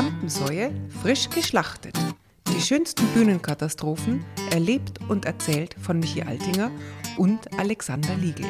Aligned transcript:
Rampensäue 0.00 0.70
frisch 1.02 1.28
geschlachtet. 1.28 1.94
Die 2.48 2.62
schönsten 2.62 3.04
Bühnenkatastrophen 3.08 4.24
erlebt 4.50 4.98
und 5.10 5.26
erzählt 5.26 5.76
von 5.78 6.00
Michi 6.00 6.22
Altinger 6.22 6.70
und 7.18 7.40
Alexander 7.58 8.14
Liegel. 8.14 8.46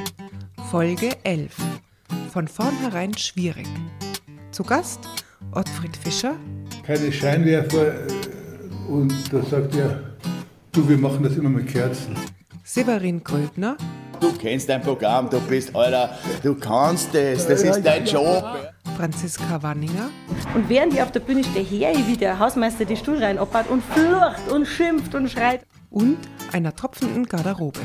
Folge 0.70 1.08
11. 1.24 1.52
Von 2.32 2.46
vornherein 2.46 3.18
schwierig. 3.18 3.66
Zu 4.52 4.62
Gast 4.62 5.00
Ottfried 5.50 5.96
Fischer. 5.96 6.36
Keine 6.86 7.10
Scheinwerfer 7.10 8.06
äh, 8.06 8.12
und 8.88 9.12
da 9.32 9.42
sagt 9.42 9.74
er, 9.74 10.04
du, 10.70 10.88
wir 10.88 10.98
machen 10.98 11.24
das 11.24 11.36
immer 11.36 11.50
mit 11.50 11.66
Kerzen. 11.66 12.14
Severin 12.62 13.24
Gröbner. 13.24 13.76
Du 14.20 14.32
kennst 14.34 14.68
dein 14.68 14.82
Programm, 14.82 15.28
du 15.28 15.40
bist, 15.40 15.74
Alter, 15.74 16.16
du 16.44 16.54
kannst 16.54 17.12
es, 17.12 17.48
das 17.48 17.62
ist 17.62 17.82
dein 17.82 18.04
Job. 18.04 18.44
Franziska 19.00 19.62
Wanninger. 19.62 20.10
Und 20.54 20.68
während 20.68 20.92
ich 20.92 21.00
auf 21.00 21.10
der 21.10 21.20
Bühne 21.20 21.42
stehe, 21.42 21.64
her 21.64 21.94
wie 22.06 22.18
der 22.18 22.38
Hausmeister 22.38 22.84
die 22.84 22.98
Stuhlreihen 22.98 23.38
abbaut 23.38 23.66
und 23.70 23.82
flucht 23.82 24.46
und 24.52 24.66
schimpft 24.66 25.14
und 25.14 25.30
schreit. 25.30 25.64
Und 25.88 26.18
einer 26.52 26.76
tropfenden 26.76 27.24
Garderobe. 27.24 27.80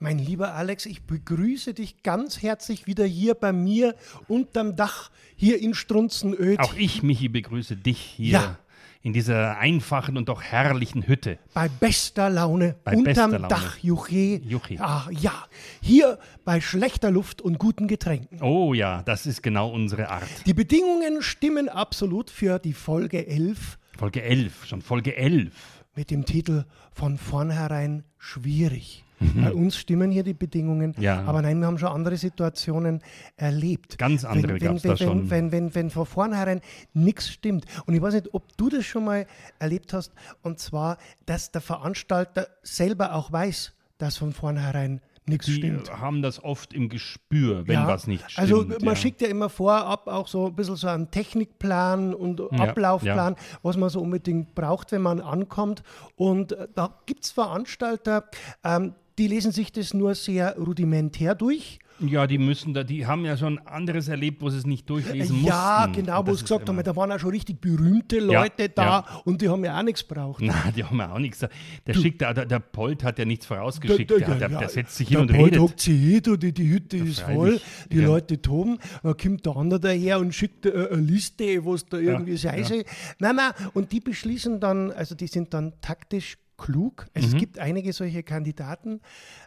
Mein 0.00 0.18
lieber 0.18 0.52
Alex, 0.52 0.84
ich 0.84 1.04
begrüße 1.04 1.72
dich 1.72 2.02
ganz 2.02 2.42
herzlich 2.42 2.86
wieder 2.86 3.06
hier 3.06 3.32
bei 3.32 3.54
mir 3.54 3.94
unterm 4.28 4.76
Dach 4.76 5.10
hier 5.36 5.58
in 5.58 5.72
Strunzenöd. 5.72 6.60
Auch 6.60 6.74
ich, 6.74 7.02
Michi, 7.02 7.30
begrüße 7.30 7.74
dich 7.74 7.98
hier. 7.98 8.32
Ja. 8.32 8.58
In 9.04 9.12
dieser 9.12 9.58
einfachen 9.58 10.16
und 10.16 10.30
doch 10.30 10.42
herrlichen 10.42 11.06
Hütte. 11.06 11.38
Bei 11.52 11.68
bester 11.68 12.30
Laune, 12.30 12.74
Bei 12.84 12.96
unterm 12.96 13.04
bester 13.04 13.28
Laune. 13.38 13.48
Dach, 13.48 13.78
Juche. 13.78 14.40
Juche. 14.42 14.76
Ah, 14.80 15.06
ja, 15.10 15.44
hier 15.82 16.18
bei 16.46 16.60
schlechter 16.62 17.10
Luft 17.10 17.42
und 17.42 17.58
guten 17.58 17.86
Getränken. 17.86 18.42
Oh 18.42 18.72
ja, 18.72 19.02
das 19.02 19.26
ist 19.26 19.42
genau 19.42 19.68
unsere 19.68 20.08
Art. 20.08 20.26
Die 20.46 20.54
Bedingungen 20.54 21.20
stimmen 21.20 21.68
absolut 21.68 22.30
für 22.30 22.58
die 22.58 22.72
Folge 22.72 23.26
11 23.26 23.78
Folge 23.96 24.22
11, 24.22 24.64
schon 24.64 24.82
Folge 24.82 25.16
11. 25.16 25.52
mit 25.94 26.10
dem 26.10 26.24
Titel 26.24 26.64
Von 26.92 27.16
vornherein 27.18 28.04
schwierig. 28.18 29.04
Bei 29.42 29.52
uns 29.52 29.76
stimmen 29.76 30.10
hier 30.10 30.22
die 30.22 30.34
Bedingungen, 30.34 30.94
Mhm. 30.96 31.02
Ja. 31.02 31.22
aber 31.24 31.42
nein, 31.42 31.58
wir 31.60 31.66
haben 31.66 31.78
schon 31.78 31.88
andere 31.88 32.16
Situationen 32.16 33.00
erlebt. 33.36 33.98
Ganz 33.98 34.24
andere 34.24 34.54
wenn, 34.54 34.58
gab's 34.58 34.84
wenn, 34.84 34.90
da 34.94 35.00
wenn, 35.00 35.06
schon. 35.06 35.30
Wenn, 35.30 35.52
wenn, 35.52 35.74
wenn 35.74 35.90
von 35.90 36.06
vornherein 36.06 36.60
nichts 36.92 37.28
stimmt. 37.30 37.64
Und 37.86 37.94
ich 37.94 38.02
weiß 38.02 38.14
nicht, 38.14 38.32
ob 38.34 38.56
du 38.56 38.68
das 38.68 38.84
schon 38.84 39.04
mal 39.04 39.26
erlebt 39.58 39.92
hast, 39.92 40.12
und 40.42 40.58
zwar, 40.58 40.98
dass 41.26 41.50
der 41.50 41.60
Veranstalter 41.60 42.48
selber 42.62 43.14
auch 43.14 43.32
weiß, 43.32 43.72
dass 43.98 44.16
von 44.16 44.32
vornherein 44.32 45.00
nichts 45.26 45.46
Die 45.46 45.54
stimmt. 45.54 45.90
haben 45.90 46.20
das 46.20 46.44
oft 46.44 46.74
im 46.74 46.90
Gespür, 46.90 47.66
wenn 47.66 47.74
Ja, 47.76 47.86
was 47.88 48.06
nicht 48.06 48.30
stimmt. 48.30 48.38
Also 48.38 48.64
man 48.66 48.80
ja. 48.88 48.96
schickt 48.96 49.22
ja 49.22 49.28
immer 49.28 49.48
vorab 49.48 50.06
auch 50.06 50.28
so 50.28 50.48
ein 50.48 50.54
bisschen 50.54 50.76
so 50.76 50.86
einen 50.88 51.10
Technikplan 51.10 52.12
und 52.12 52.40
Ja, 52.52 52.58
Ablaufplan, 52.68 53.36
was 53.62 53.76
man 53.78 53.88
so 53.88 54.00
unbedingt 54.02 54.54
braucht, 54.54 54.92
wenn 54.92 55.00
man 55.00 55.20
ankommt. 55.20 55.82
Und 56.16 56.52
äh, 56.52 56.68
da 56.74 56.94
gibt 57.06 57.24
es 57.24 57.30
Veranstalter, 57.30 58.24
ähm, 58.64 58.94
die 59.18 59.28
lesen 59.28 59.52
sich 59.52 59.70
das 59.72 59.94
nur 59.94 60.14
sehr 60.14 60.56
rudimentär 60.58 61.34
durch. 61.34 61.78
Ja, 62.00 62.26
die 62.26 62.38
müssen 62.38 62.74
da, 62.74 62.82
die 62.82 63.06
haben 63.06 63.24
ja 63.24 63.36
schon 63.36 63.56
anderes 63.60 64.08
erlebt, 64.08 64.42
wo 64.42 64.50
sie 64.50 64.58
es 64.58 64.66
nicht 64.66 64.90
durchlesen 64.90 65.36
mussten. 65.36 65.46
ja, 65.46 65.86
genau, 65.86 66.26
wo 66.26 66.34
sie 66.34 66.42
gesagt 66.42 66.68
haben, 66.68 66.82
da 66.82 66.96
waren 66.96 67.12
auch 67.12 67.20
schon 67.20 67.30
richtig 67.30 67.60
berühmte 67.60 68.16
Ja, 68.16 68.42
Leute 68.42 68.68
da 68.68 68.82
ja. 68.84 69.20
und 69.24 69.40
die 69.40 69.48
haben 69.48 69.64
ja 69.64 69.78
auch 69.78 69.82
nichts 69.84 70.02
braucht. 70.02 70.42
Na, 70.44 70.72
die 70.76 70.82
haben 70.82 70.98
ja 70.98 71.12
auch 71.12 71.20
nichts. 71.20 71.46
Der 71.86 71.94
schickt, 71.94 72.20
der, 72.20 72.34
der 72.34 72.58
Polt 72.58 73.04
hat 73.04 73.20
ja 73.20 73.24
nichts 73.24 73.46
vorausgeschickt. 73.46 74.10
Der, 74.10 74.18
der, 74.18 74.48
der, 74.48 74.60
ja, 74.62 74.68
setzt 74.68 74.96
sich 74.96 75.06
hin 75.06 75.18
der 75.18 75.22
und 75.22 75.30
Paul 75.32 75.44
redet. 75.44 75.60
hockt 75.60 75.78
sich 75.80 76.00
hin, 76.00 76.20
du, 76.24 76.36
die, 76.36 76.52
die 76.52 76.68
Hütte 76.68 76.96
ist 76.96 77.20
voll, 77.20 77.60
die 77.92 77.98
Ja. 77.98 78.06
Leute 78.08 78.42
toben, 78.42 78.78
dann 79.04 79.16
kommt 79.16 79.46
der 79.46 79.56
andere 79.56 79.78
daher 79.78 80.18
und 80.18 80.34
schickt 80.34 80.66
äh, 80.66 80.88
eine 80.90 81.00
Liste, 81.00 81.64
was 81.64 81.86
da 81.86 81.98
irgendwie 81.98 82.36
sei. 82.36 82.64
sei. 82.64 82.84
Nein, 83.20 83.36
nein, 83.36 83.52
und 83.72 83.92
die 83.92 84.00
beschließen 84.00 84.58
dann, 84.58 84.90
also 84.90 85.14
die 85.14 85.28
sind 85.28 85.54
dann 85.54 85.72
taktisch 85.80 86.38
klug. 86.56 87.06
Es 87.14 87.32
Mhm. 87.32 87.38
gibt 87.38 87.58
einige 87.58 87.92
solche 87.92 88.22
Kandidaten, 88.22 89.00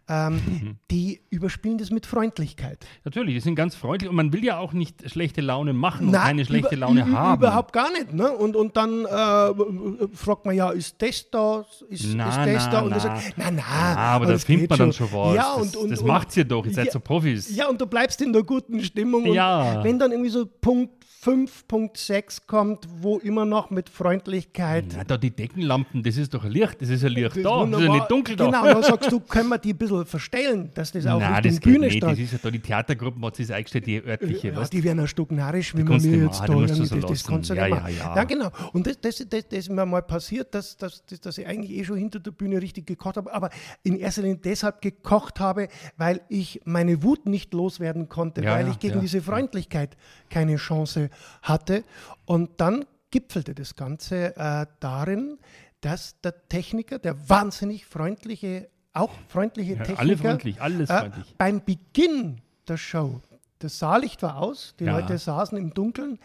ähm, 0.09 0.78
die 0.91 1.22
überspielen 1.29 1.78
das 1.78 1.90
mit 1.91 2.06
Freundlichkeit. 2.06 2.85
Natürlich, 3.03 3.35
die 3.35 3.40
sind 3.41 3.56
ganz 3.56 3.75
freundlich 3.75 4.09
und 4.09 4.16
man 4.16 4.34
will 4.34 4.44
ja 4.44 4.57
auch 4.57 4.73
nicht 4.73 5.09
schlechte 5.09 5.41
Laune 5.41 5.73
machen 5.73 6.07
und 6.07 6.12
Nein, 6.13 6.22
keine 6.23 6.46
schlechte 6.46 6.75
über- 6.75 6.85
Laune 6.88 7.12
haben. 7.12 7.41
Überhaupt 7.41 7.73
gar 7.73 7.91
nicht. 7.91 8.13
Ne? 8.13 8.29
Und, 8.31 8.56
und 8.56 8.78
dann 8.78 9.06
äh, 9.06 10.07
fragt 10.16 10.46
man 10.46 10.56
ja, 10.56 10.69
ist 10.72 11.01
das 11.01 11.29
da? 11.29 11.66
Ist, 11.90 12.13
Na, 12.16 12.29
ist 12.29 12.56
das 12.56 12.66
na, 12.66 12.72
da? 12.72 12.81
Und 12.81 12.90
na. 12.91 13.00
sagt, 13.00 13.34
na, 13.38 13.51
na. 13.51 13.57
Ja, 13.62 13.96
aber 13.97 14.25
da 14.25 14.31
das 14.34 14.44
findet 14.44 14.69
man 14.69 14.79
dann 14.79 14.94
schon 14.94 15.12
was. 15.12 15.35
Ja, 15.35 15.56
Das- 15.57 15.62
und, 15.62 15.75
und, 15.78 15.90
das 15.91 16.01
und, 16.01 16.07
macht's 16.07 16.38
ihr 16.38 16.46
doch, 16.46 16.66
ihr 16.66 16.73
seid 16.73 16.91
so 16.91 17.00
Profis. 17.00 17.56
Ja, 17.56 17.67
und 17.69 17.79
du 17.81 17.85
bleibst 17.88 18.22
in 18.22 18.34
der 18.34 18.44
guten 18.44 18.84
Stimmung. 18.84 19.23
Und 19.23 19.34
Ja. 19.34 19.84
wenn 19.84 19.97
dann 20.00 20.12
irgendwie 20.12 20.29
so 20.29 20.46
Punkt 20.46 20.97
5, 21.28 21.68
Punkt 21.68 21.98
6 21.98 22.48
kommt, 22.48 22.88
wo 23.02 23.18
immer 23.18 23.44
noch 23.44 23.70
mit 23.70 23.90
Freundlichkeit. 23.90 24.86
Na, 24.96 25.04
da 25.04 25.18
die 25.18 25.30
Deckenlampen, 25.32 26.02
das 26.02 26.16
ist 26.16 26.34
doch 26.34 26.46
ein 26.46 26.52
Licht, 26.52 26.82
das 26.82 26.88
ist 26.88 27.04
ein 27.04 27.12
Licht 27.12 27.36
Das 27.36 27.44
da, 27.44 27.50
das 27.66 27.68
ist 27.68 27.72
ja 27.74 27.78
wunderbar- 27.80 27.96
nicht 27.98 28.12
dunkel 28.12 28.36
da. 28.38 28.46
Genau, 28.46 28.64
dann 28.64 28.84
sagst 28.84 29.12
du, 29.12 29.20
können 29.20 29.50
wir 29.50 29.58
die 29.58 29.74
ein 29.74 29.78
bisschen 29.78 30.06
verstellen, 30.06 30.72
dass 30.74 30.94
das 30.94 31.06
auch 31.06 31.20
das 31.20 31.44
geht 31.44 31.64
Bühne 31.64 31.88
nicht. 31.88 32.02
Das 32.02 32.18
ist 32.18 32.32
ja 32.32 32.40
da 32.42 32.50
die 32.50 32.60
Theatergruppen, 32.60 33.26
hat 33.26 33.36
sich 33.36 33.54
eingestellt, 33.54 33.88
die 33.88 34.02
örtliche. 34.02 34.52
Ja, 34.54 34.64
die 34.64 34.82
werden 34.86 35.02
ein 35.02 35.08
Stück 35.10 35.32
narrisch, 35.34 35.76
wie 35.76 35.84
man 35.84 36.02
mir 36.02 36.24
jetzt 36.28 36.40
da 36.40 36.46
das, 36.48 36.78
das 36.78 36.92
lassen. 36.92 37.28
kannst 37.28 37.50
du 37.50 37.56
Ja, 37.56 37.64
nicht 37.68 37.76
ja, 37.76 37.82
machen. 37.82 37.96
ja. 37.98 38.16
ja, 38.16 38.24
genau. 38.24 38.50
Und 38.72 38.88
das, 38.88 39.02
das, 39.02 39.18
das, 39.30 39.48
das 39.50 39.59
ist 39.59 39.70
mir 39.70 39.86
mal 39.86 40.04
passiert, 40.04 40.56
dass, 40.56 40.78
dass, 40.78 41.06
dass, 41.08 41.20
dass 41.20 41.38
ich 41.38 41.46
eigentlich 41.46 41.72
eh 41.78 41.84
schon 41.84 41.98
hinter 41.98 42.22
der 42.22 42.32
Bühne 42.32 42.62
richtig 42.62 42.86
gekocht 42.88 43.18
habe, 43.18 43.34
aber 43.34 43.50
in 43.84 43.98
erster 43.98 44.22
Linie 44.22 44.38
deshalb 44.38 44.82
gekocht 44.82 45.42
habe, 45.42 45.68
weil 45.98 46.22
ich 46.30 46.62
meine 46.64 47.04
Wut 47.04 47.26
nicht 47.26 47.54
loswerden 47.54 48.08
konnte, 48.08 48.46
weil 48.46 48.70
ich 48.70 48.80
gegen 48.80 49.02
diese 49.02 49.22
Freundlichkeit 49.22 49.98
keine 50.30 50.56
Chance 50.56 51.09
hatte. 51.41 51.83
Und 52.25 52.59
dann 52.59 52.85
gipfelte 53.11 53.55
das 53.55 53.75
Ganze 53.75 54.35
äh, 54.35 54.66
darin, 54.79 55.38
dass 55.81 56.19
der 56.22 56.47
Techniker, 56.50 57.00
der 57.00 57.29
wahnsinnig 57.29 57.85
freundliche, 57.85 58.69
auch 58.94 59.11
freundliche 59.28 59.73
Ja, 59.73 59.78
Techniker, 59.83 60.00
alle 60.00 60.17
freundlich, 60.17 60.61
alles 60.61 60.89
äh, 60.89 61.00
freundlich. 61.00 61.35
beim 61.38 61.63
Beginn 61.63 62.41
der 62.67 62.78
Show, 62.78 63.22
das 63.59 63.79
Saallicht 63.79 64.22
war 64.23 64.38
aus, 64.38 64.75
die 64.79 64.85
Ja. 64.85 64.97
Leute 65.00 65.17
saßen 65.17 65.57
im 65.57 65.73
Dunkeln, 65.73 66.19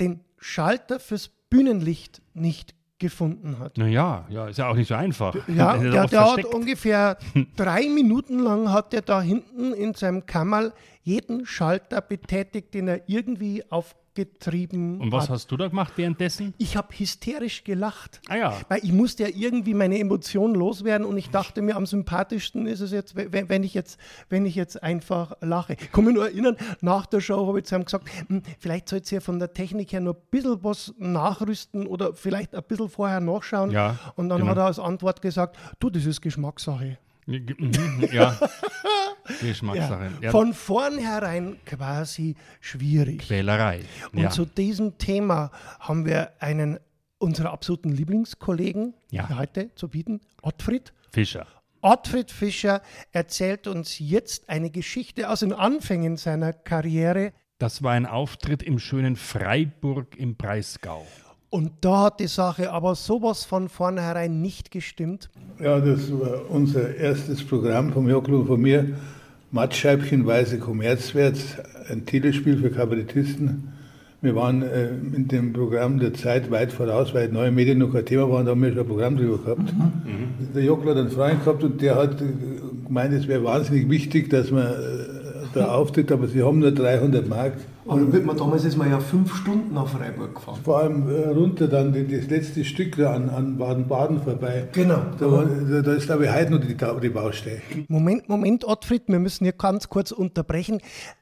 den 0.00 0.20
Schalter 0.38 0.98
fürs 1.00 1.28
Bühnenlicht 1.50 2.22
nicht 2.34 2.74
gefunden 2.98 3.58
hat. 3.58 3.76
Naja, 3.76 4.24
ja, 4.30 4.46
ist 4.48 4.58
ja 4.58 4.68
auch 4.68 4.74
nicht 4.74 4.88
so 4.88 4.94
einfach. 4.94 5.34
Ja, 5.48 5.76
der, 5.76 6.04
oft 6.04 6.12
der 6.12 6.32
hat 6.32 6.44
ungefähr 6.46 7.18
drei 7.56 7.88
Minuten 7.88 8.38
lang 8.38 8.70
hat 8.72 8.94
er 8.94 9.02
da 9.02 9.20
hinten 9.20 9.72
in 9.74 9.94
seinem 9.94 10.24
Kammerl 10.26 10.72
jeden 11.02 11.44
Schalter 11.44 12.00
betätigt, 12.00 12.72
den 12.72 12.88
er 12.88 13.08
irgendwie 13.08 13.62
aufgetrieben 14.24 15.00
Und 15.00 15.12
was 15.12 15.24
hat. 15.24 15.30
hast 15.30 15.50
du 15.50 15.56
da 15.56 15.68
gemacht 15.68 15.94
währenddessen? 15.96 16.54
Ich 16.58 16.76
habe 16.76 16.88
hysterisch 16.96 17.64
gelacht. 17.64 18.20
Ah 18.28 18.36
ja. 18.36 18.56
Weil 18.68 18.78
ich 18.84 18.92
musste 18.92 19.24
ja 19.24 19.28
irgendwie 19.34 19.74
meine 19.74 19.98
Emotionen 19.98 20.54
loswerden 20.54 21.06
und 21.06 21.16
ich 21.18 21.30
dachte 21.30 21.62
mir, 21.62 21.76
am 21.76 21.86
sympathischsten 21.86 22.66
ist 22.66 22.80
es 22.80 22.92
jetzt, 22.92 23.16
wenn 23.16 23.62
ich 23.64 23.74
jetzt, 23.74 23.98
wenn 24.28 24.46
ich 24.46 24.54
jetzt 24.54 24.82
einfach 24.82 25.36
lache. 25.40 25.74
Ich 25.80 25.90
kann 25.92 26.04
mich 26.04 26.14
nur 26.14 26.26
erinnern, 26.28 26.56
nach 26.80 27.06
der 27.06 27.20
Show 27.20 27.46
habe 27.46 27.58
ich 27.58 27.64
zu 27.66 27.74
ihm 27.74 27.84
gesagt, 27.84 28.08
"Hm, 28.28 28.42
vielleicht 28.60 28.88
sollt 28.88 29.10
ihr 29.10 29.20
von 29.20 29.38
der 29.38 29.52
Technik 29.52 29.92
her 29.92 30.00
noch 30.00 30.14
ein 30.14 30.20
bisschen 30.30 30.62
was 30.62 30.94
nachrüsten 30.98 31.86
oder 31.86 32.14
vielleicht 32.14 32.54
ein 32.54 32.62
bisschen 32.62 32.88
vorher 32.88 33.20
nachschauen. 33.20 33.70
Ja, 33.72 33.98
und 34.16 34.28
dann 34.28 34.38
genau. 34.40 34.50
hat 34.52 34.58
er 34.58 34.64
als 34.66 34.78
Antwort 34.78 35.22
gesagt, 35.22 35.56
du, 35.80 35.90
das 35.90 36.06
ist 36.06 36.20
Geschmackssache. 36.22 36.98
Mhm, 37.26 38.08
Ja. 38.12 38.38
Geschmackssache. 39.40 40.10
Ja. 40.20 40.30
Von 40.30 40.54
vornherein 40.54 41.56
quasi 41.64 42.36
schwierig. 42.60 43.20
Quälerei. 43.26 43.80
Und 44.12 44.18
ja. 44.22 44.30
zu 44.30 44.44
diesem 44.44 44.98
Thema 44.98 45.50
haben 45.80 46.04
wir 46.06 46.32
einen 46.40 46.78
unserer 47.18 47.52
absoluten 47.52 47.90
Lieblingskollegen 47.90 48.94
Ja. 49.10 49.38
heute 49.38 49.74
zu 49.74 49.88
bieten, 49.88 50.20
Ottfried. 50.42 50.92
Fischer. 51.10 51.46
Ottfried 51.80 52.30
Fischer 52.30 52.82
erzählt 53.12 53.66
uns 53.66 53.98
jetzt 53.98 54.48
eine 54.48 54.70
Geschichte 54.70 55.28
aus 55.28 55.40
den 55.40 55.52
Anfängen 55.52 56.16
seiner 56.16 56.52
Karriere. 56.52 57.32
Das 57.58 57.82
war 57.82 57.92
ein 57.92 58.06
Auftritt 58.06 58.62
im 58.62 58.78
schönen 58.78 59.16
Freiburg 59.16 60.16
im 60.16 60.34
Breisgau. 60.36 61.06
Und 61.54 61.70
da 61.82 62.06
hat 62.06 62.18
die 62.18 62.26
Sache 62.26 62.72
aber 62.72 62.96
sowas 62.96 63.44
von 63.44 63.68
vornherein 63.68 64.42
nicht 64.42 64.72
gestimmt. 64.72 65.30
Ja, 65.60 65.78
das 65.78 66.10
war 66.10 66.50
unser 66.50 66.96
erstes 66.96 67.44
Programm 67.44 67.92
vom 67.92 68.08
Joklo 68.08 68.40
und 68.40 68.48
von 68.48 68.60
mir. 68.60 68.86
Mattscheibchenweise 69.52 70.58
kommerzwärts, 70.58 71.58
ein 71.88 72.06
Telespiel 72.06 72.56
für 72.56 72.70
Kabarettisten. 72.70 73.72
Wir 74.20 74.34
waren 74.34 74.62
äh, 74.62 74.88
in 74.88 75.28
dem 75.28 75.52
Programm 75.52 76.00
der 76.00 76.12
Zeit 76.12 76.50
weit 76.50 76.72
voraus, 76.72 77.14
weil 77.14 77.28
neue 77.28 77.52
Medien 77.52 77.78
noch 77.78 77.92
kein 77.92 78.04
Thema 78.04 78.28
waren, 78.28 78.46
da 78.46 78.50
haben 78.50 78.60
wir 78.60 78.70
schon 78.70 78.80
ein 78.80 78.88
Programm 78.88 79.16
drüber 79.16 79.38
gehabt. 79.38 79.72
Der 80.56 80.64
Joklo 80.64 80.90
hat 80.90 80.96
einen 80.96 81.10
Freund 81.10 81.44
gehabt 81.44 81.62
und 81.62 81.80
der 81.80 81.94
hat 81.94 82.20
äh, 82.20 82.24
gemeint, 82.84 83.14
es 83.14 83.28
wäre 83.28 83.44
wahnsinnig 83.44 83.88
wichtig, 83.88 84.28
dass 84.28 84.50
man 84.50 84.66
äh, 84.66 84.72
da 85.54 85.66
auftritt, 85.66 86.10
aber 86.10 86.26
sie 86.26 86.42
haben 86.42 86.58
nur 86.58 86.72
300 86.72 87.28
Mark 87.28 87.52
Aber 87.86 88.00
mit 88.00 88.24
man, 88.24 88.36
damals 88.36 88.64
ist 88.64 88.76
man 88.76 88.90
ja 88.90 88.98
fünf 88.98 89.34
Stunden 89.34 89.74
nach 89.74 89.86
Freiburg 89.86 90.34
gefahren. 90.34 90.58
Vor 90.64 90.78
allem 90.78 91.08
äh, 91.08 91.28
runter 91.28 91.68
dann 91.68 91.92
die, 91.92 92.06
das 92.06 92.28
letzte 92.28 92.64
Stück 92.64 92.98
an, 92.98 93.28
an 93.28 93.58
Baden-Baden 93.58 94.22
vorbei. 94.22 94.68
Genau. 94.72 95.02
Da, 95.18 95.30
war, 95.30 95.44
da, 95.44 95.82
da 95.82 95.92
ist 95.92 96.06
glaube 96.06 96.24
ich 96.24 96.32
heute 96.32 96.52
noch 96.52 96.60
die, 96.60 96.76
die 96.76 97.08
Baustelle. 97.08 97.60
Moment, 97.88 98.28
Moment, 98.28 98.64
Ottfried, 98.64 99.02
wir 99.08 99.18
müssen 99.18 99.44
hier 99.44 99.52
ganz 99.52 99.88
kurz 99.88 100.12
unterbrechen. 100.12 100.80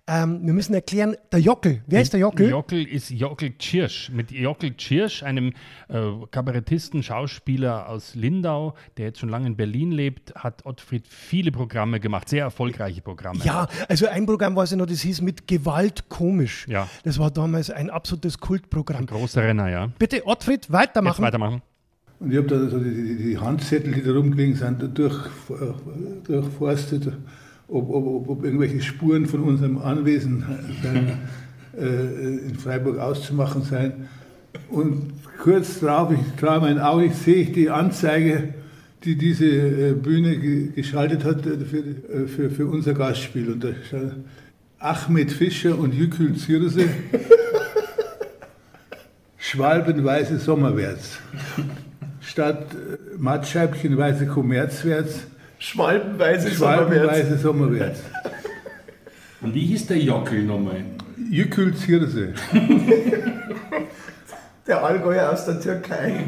Ähm, 0.09 0.45
wir 0.45 0.53
müssen 0.53 0.75
erklären, 0.75 1.17
der 1.31 1.39
Jockel, 1.39 1.83
wer 1.87 2.03
ist 2.03 2.13
der 2.13 2.19
Jockel? 2.19 2.51
Jockel 2.51 2.85
ist 2.85 3.11
Jockel 3.11 3.57
Tschirsch. 3.57 4.11
Mit 4.11 4.33
Jockel 4.33 4.77
Tschirsch, 4.77 5.23
einem 5.23 5.53
äh, 5.89 6.01
Kabarettisten, 6.33 7.05
Schauspieler 7.05 7.89
aus 7.89 8.17
Lindau, 8.17 8.75
der 8.97 9.07
jetzt 9.07 9.21
schon 9.21 9.29
lange 9.29 9.47
in 9.47 9.57
Berlin 9.57 9.93
lebt, 9.93 10.35
hat 10.35 10.67
Ottfried 10.67 11.07
viele 11.07 11.53
Programme 11.53 12.01
gemacht, 12.01 12.29
sehr 12.29 12.43
erfolgreiche 12.43 13.01
Programme. 13.01 13.39
Ja, 13.45 13.69
also 13.89 14.09
ein 14.09 14.27
Programm 14.27 14.57
weiß 14.57 14.73
ich 14.73 14.79
noch, 14.79 14.87
das 14.87 15.03
hieß 15.03 15.21
mit 15.21 15.47
Gewalt 15.47 16.09
komisch. 16.09 16.67
Ja. 16.69 16.89
Das 17.05 17.21
war 17.21 17.31
damals 17.31 17.71
ein 17.71 17.89
absolutes 17.89 18.39
Kultprogramm. 18.39 19.03
Ein 19.03 19.07
großer 19.07 19.45
Renner, 19.45 19.71
ja. 19.71 19.87
Bitte, 20.01 20.27
Ottfried, 20.27 20.65
Jetzt 20.65 20.73
weitermachen. 20.73 21.23
weitermachen. 21.23 21.63
Und 22.19 22.33
ich 22.33 22.39
habe 22.39 22.49
da 22.49 22.69
so 22.69 22.79
die, 22.79 22.91
die, 22.91 23.17
die 23.17 23.39
Handzettel, 23.39 23.93
die 23.95 24.03
da 24.03 24.13
rumgelegen 24.13 24.57
sind, 24.57 24.99
durch, 24.99 25.29
durchforstet, 26.25 27.13
ob, 27.73 27.91
ob, 27.91 28.29
ob, 28.29 28.45
irgendwelche 28.45 28.83
Spuren 28.83 29.27
von 29.27 29.41
unserem 29.41 29.79
Anwesen 29.79 30.45
äh, 31.79 32.49
in 32.49 32.55
Freiburg 32.57 32.99
auszumachen 32.99 33.63
seien. 33.63 34.09
Und 34.69 35.13
kurz 35.43 35.81
darauf, 35.81 36.13
ich 36.13 36.41
traue 36.41 36.61
mein 36.61 36.79
Auge, 36.79 37.11
sehe 37.11 37.37
ich 37.37 37.53
die 37.53 37.71
Anzeige, 37.71 38.55
die 39.05 39.17
diese 39.17 39.47
äh, 39.47 39.93
Bühne 39.93 40.37
ge 40.37 40.69
geschaltet 40.75 41.25
hat 41.25 41.47
äh, 41.47 41.57
für, 41.59 42.29
für, 42.29 42.51
für 42.51 42.67
unser 42.67 42.95
Gastspiel. 42.95 43.51
Und 43.51 43.65
da 43.65 43.71
Ahmed 44.79 45.31
Fischer 45.31 45.79
und 45.79 45.95
Jükül 45.95 46.37
Zirse, 46.37 46.89
Schwalbenweise 49.39 50.39
sommerwärts. 50.39 51.19
Statt 52.21 52.67
Mattscheibchenweise 53.19 54.27
kommerzwärts, 54.27 55.27
Schwalbenweise 55.63 56.51
Schwalbenweise 56.51 57.39
sommerwärts. 57.39 58.01
Und 59.43 59.55
wie 59.55 59.67
hieß 59.67 59.87
der 59.87 59.99
Jockel 59.99 60.43
nochmal? 60.43 60.83
Jükül 61.31 61.73
Zirse. 61.77 62.35
Der 64.67 64.85
Allgäuer 64.85 65.31
aus 65.31 65.45
der 65.45 65.61
Türkei. 65.61 66.25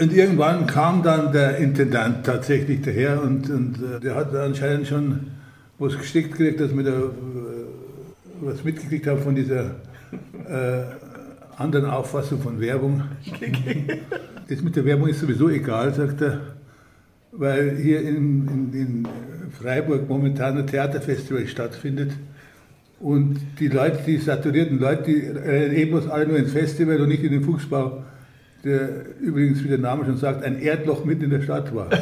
Und 0.00 0.12
irgendwann 0.12 0.66
kam 0.66 1.04
dann 1.04 1.32
der 1.32 1.58
Intendant 1.58 2.26
tatsächlich 2.26 2.82
daher 2.82 3.22
und, 3.22 3.48
und 3.48 3.80
äh, 3.80 4.00
der 4.00 4.16
hat 4.16 4.34
anscheinend 4.34 4.88
schon 4.88 5.28
was 5.78 5.96
gesteckt 5.96 6.32
gekriegt, 6.32 6.60
dass 6.60 6.76
wir 6.76 6.82
da 6.82 6.90
äh, 6.90 7.04
was 8.40 8.64
mitgekriegt 8.64 9.06
haben 9.06 9.22
von 9.22 9.36
dieser 9.36 9.76
äh, 10.48 10.82
anderen 11.56 11.86
Auffassung 11.86 12.40
von 12.40 12.60
Werbung. 12.60 13.02
Das 14.48 14.62
mit 14.62 14.74
der 14.74 14.84
Werbung 14.84 15.06
ist 15.06 15.20
sowieso 15.20 15.48
egal, 15.48 15.94
sagt 15.94 16.22
er, 16.22 16.40
weil 17.32 17.76
hier 17.76 18.00
in, 18.00 18.48
in, 18.48 18.72
in 18.72 19.08
Freiburg 19.50 20.08
momentan 20.08 20.58
ein 20.58 20.66
Theaterfestival 20.66 21.46
stattfindet. 21.46 22.12
Und 22.98 23.40
die 23.58 23.68
Leute, 23.68 24.00
die 24.06 24.18
saturierten 24.18 24.78
Leute, 24.78 25.04
die 25.04 25.26
rennen 25.26 25.74
eh 25.74 25.86
bloß 25.86 26.08
alle 26.08 26.26
nur 26.26 26.36
ins 26.36 26.52
Festival 26.52 27.00
und 27.00 27.08
nicht 27.08 27.24
in 27.24 27.32
den 27.32 27.42
Fuchsbau, 27.42 28.04
der 28.62 28.90
übrigens, 29.20 29.64
wie 29.64 29.68
der 29.68 29.78
Name 29.78 30.04
schon 30.04 30.18
sagt, 30.18 30.44
ein 30.44 30.60
Erdloch 30.60 31.04
mitten 31.04 31.24
in 31.24 31.30
der 31.30 31.40
Stadt 31.40 31.74
war. 31.74 31.88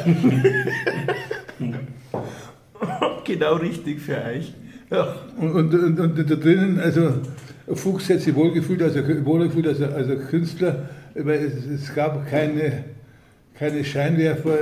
genau 3.23 3.55
richtig 3.55 4.01
für 4.01 4.17
euch. 4.17 4.53
Ja. 4.91 5.15
Und, 5.37 5.73
und, 5.73 5.73
und, 5.73 5.99
und 5.99 6.29
da 6.29 6.35
drinnen, 6.35 6.79
also 6.79 7.13
Fuchs 7.73 8.09
hätte 8.09 8.19
sich 8.21 8.35
wohlgefühlt 8.35 8.81
als, 8.81 8.95
wohlgefühlt 9.23 9.67
als, 9.67 9.81
als 9.81 10.27
Künstler, 10.29 10.89
weil 11.13 11.45
es, 11.45 11.65
es 11.65 11.95
gab 11.95 12.27
keine, 12.29 12.83
keine 13.53 13.85
Scheinwerfer 13.85 14.57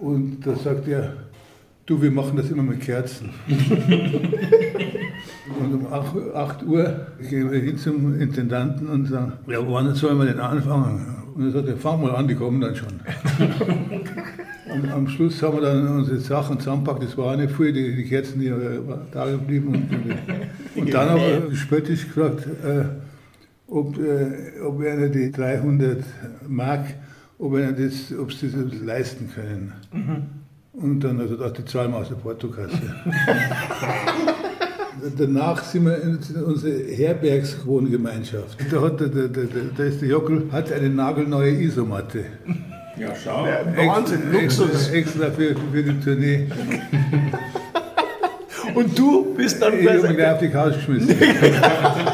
und 0.00 0.40
da 0.44 0.56
sagt 0.56 0.88
er, 0.88 1.14
du, 1.86 2.00
wir 2.00 2.10
machen 2.10 2.36
das 2.36 2.50
immer 2.50 2.62
mit 2.62 2.80
Kerzen. 2.80 3.30
und 5.60 5.74
um 5.74 5.92
8, 5.92 6.34
8 6.34 6.62
Uhr 6.64 7.06
gehen 7.28 7.50
wir 7.50 7.60
hin 7.60 7.76
zum 7.76 8.20
Intendanten 8.20 8.88
und 8.88 9.06
sagen, 9.06 9.32
ja, 9.46 9.58
wann 9.66 9.94
sollen 9.94 10.18
wir 10.18 10.26
denn 10.26 10.40
anfangen? 10.40 11.16
Und 11.34 11.46
er 11.46 11.52
sagt, 11.52 11.68
ja, 11.68 11.76
fang 11.76 12.02
mal 12.02 12.14
an, 12.14 12.26
die 12.28 12.34
kommen 12.34 12.60
dann 12.60 12.74
schon. 12.74 12.88
Und 14.72 14.88
am 14.90 15.08
Schluss 15.08 15.42
haben 15.42 15.56
wir 15.56 15.62
dann 15.62 15.86
unsere 15.88 16.18
Sachen 16.18 16.58
zusammengepackt. 16.58 17.02
Das 17.02 17.18
war 17.18 17.36
nicht 17.36 17.52
viel, 17.54 17.72
die, 17.72 17.96
die 17.96 18.04
Kerzen, 18.04 18.40
die 18.40 18.46
äh, 18.46 18.80
da 19.12 19.28
geblieben. 19.28 19.68
Und, 19.68 20.82
und 20.82 20.94
dann 20.94 21.10
haben 21.10 21.20
wir 21.20 21.56
spöttisch 21.56 22.06
gefragt, 22.06 22.46
äh, 22.64 22.84
ob, 23.66 23.98
äh, 23.98 24.60
ob 24.64 24.80
einer 24.80 25.08
die 25.08 25.32
300 25.32 26.04
Mark, 26.48 26.86
ob 27.40 27.54
das, 27.76 28.18
ob 28.18 28.32
sie 28.32 28.50
das 28.50 28.80
leisten 28.80 29.30
können. 29.34 29.72
Und 30.72 31.00
dann 31.00 31.20
also 31.20 31.36
dachte 31.36 31.62
die 31.62 31.70
zahlen 31.70 31.92
wir 31.92 31.98
aus 31.98 32.08
der 32.08 32.16
Portokasse. 32.16 32.78
Danach 35.16 35.64
sind 35.64 35.86
wir 35.86 36.02
in 36.02 36.18
unsere 36.44 36.78
Herbergswohngemeinschaft. 36.92 38.58
Da, 38.70 38.82
hat 38.82 39.00
der, 39.00 39.08
der, 39.08 39.28
der, 39.28 39.46
da 39.76 39.84
ist 39.84 40.02
der 40.02 40.08
Jockel, 40.08 40.48
hat 40.52 40.70
eine 40.72 40.90
nagelneue 40.90 41.52
Isomatte. 41.52 42.24
Ja, 42.98 43.14
schau. 43.16 43.44
Wahnsinn, 43.44 44.30
Luxus. 44.30 44.90
Extra, 44.90 45.28
extra 45.28 45.30
für, 45.30 45.56
für 45.72 45.82
die 45.82 46.00
Tournee. 46.00 46.46
Und 48.74 48.98
du 48.98 49.34
bist 49.34 49.62
dann 49.62 49.78
Ich 49.78 49.88
habe 49.88 50.02
mich 50.02 50.16
gleich 50.16 50.32
auf 50.32 50.38
die 50.38 50.50
Couch 50.50 50.74
geschmissen. 50.74 51.16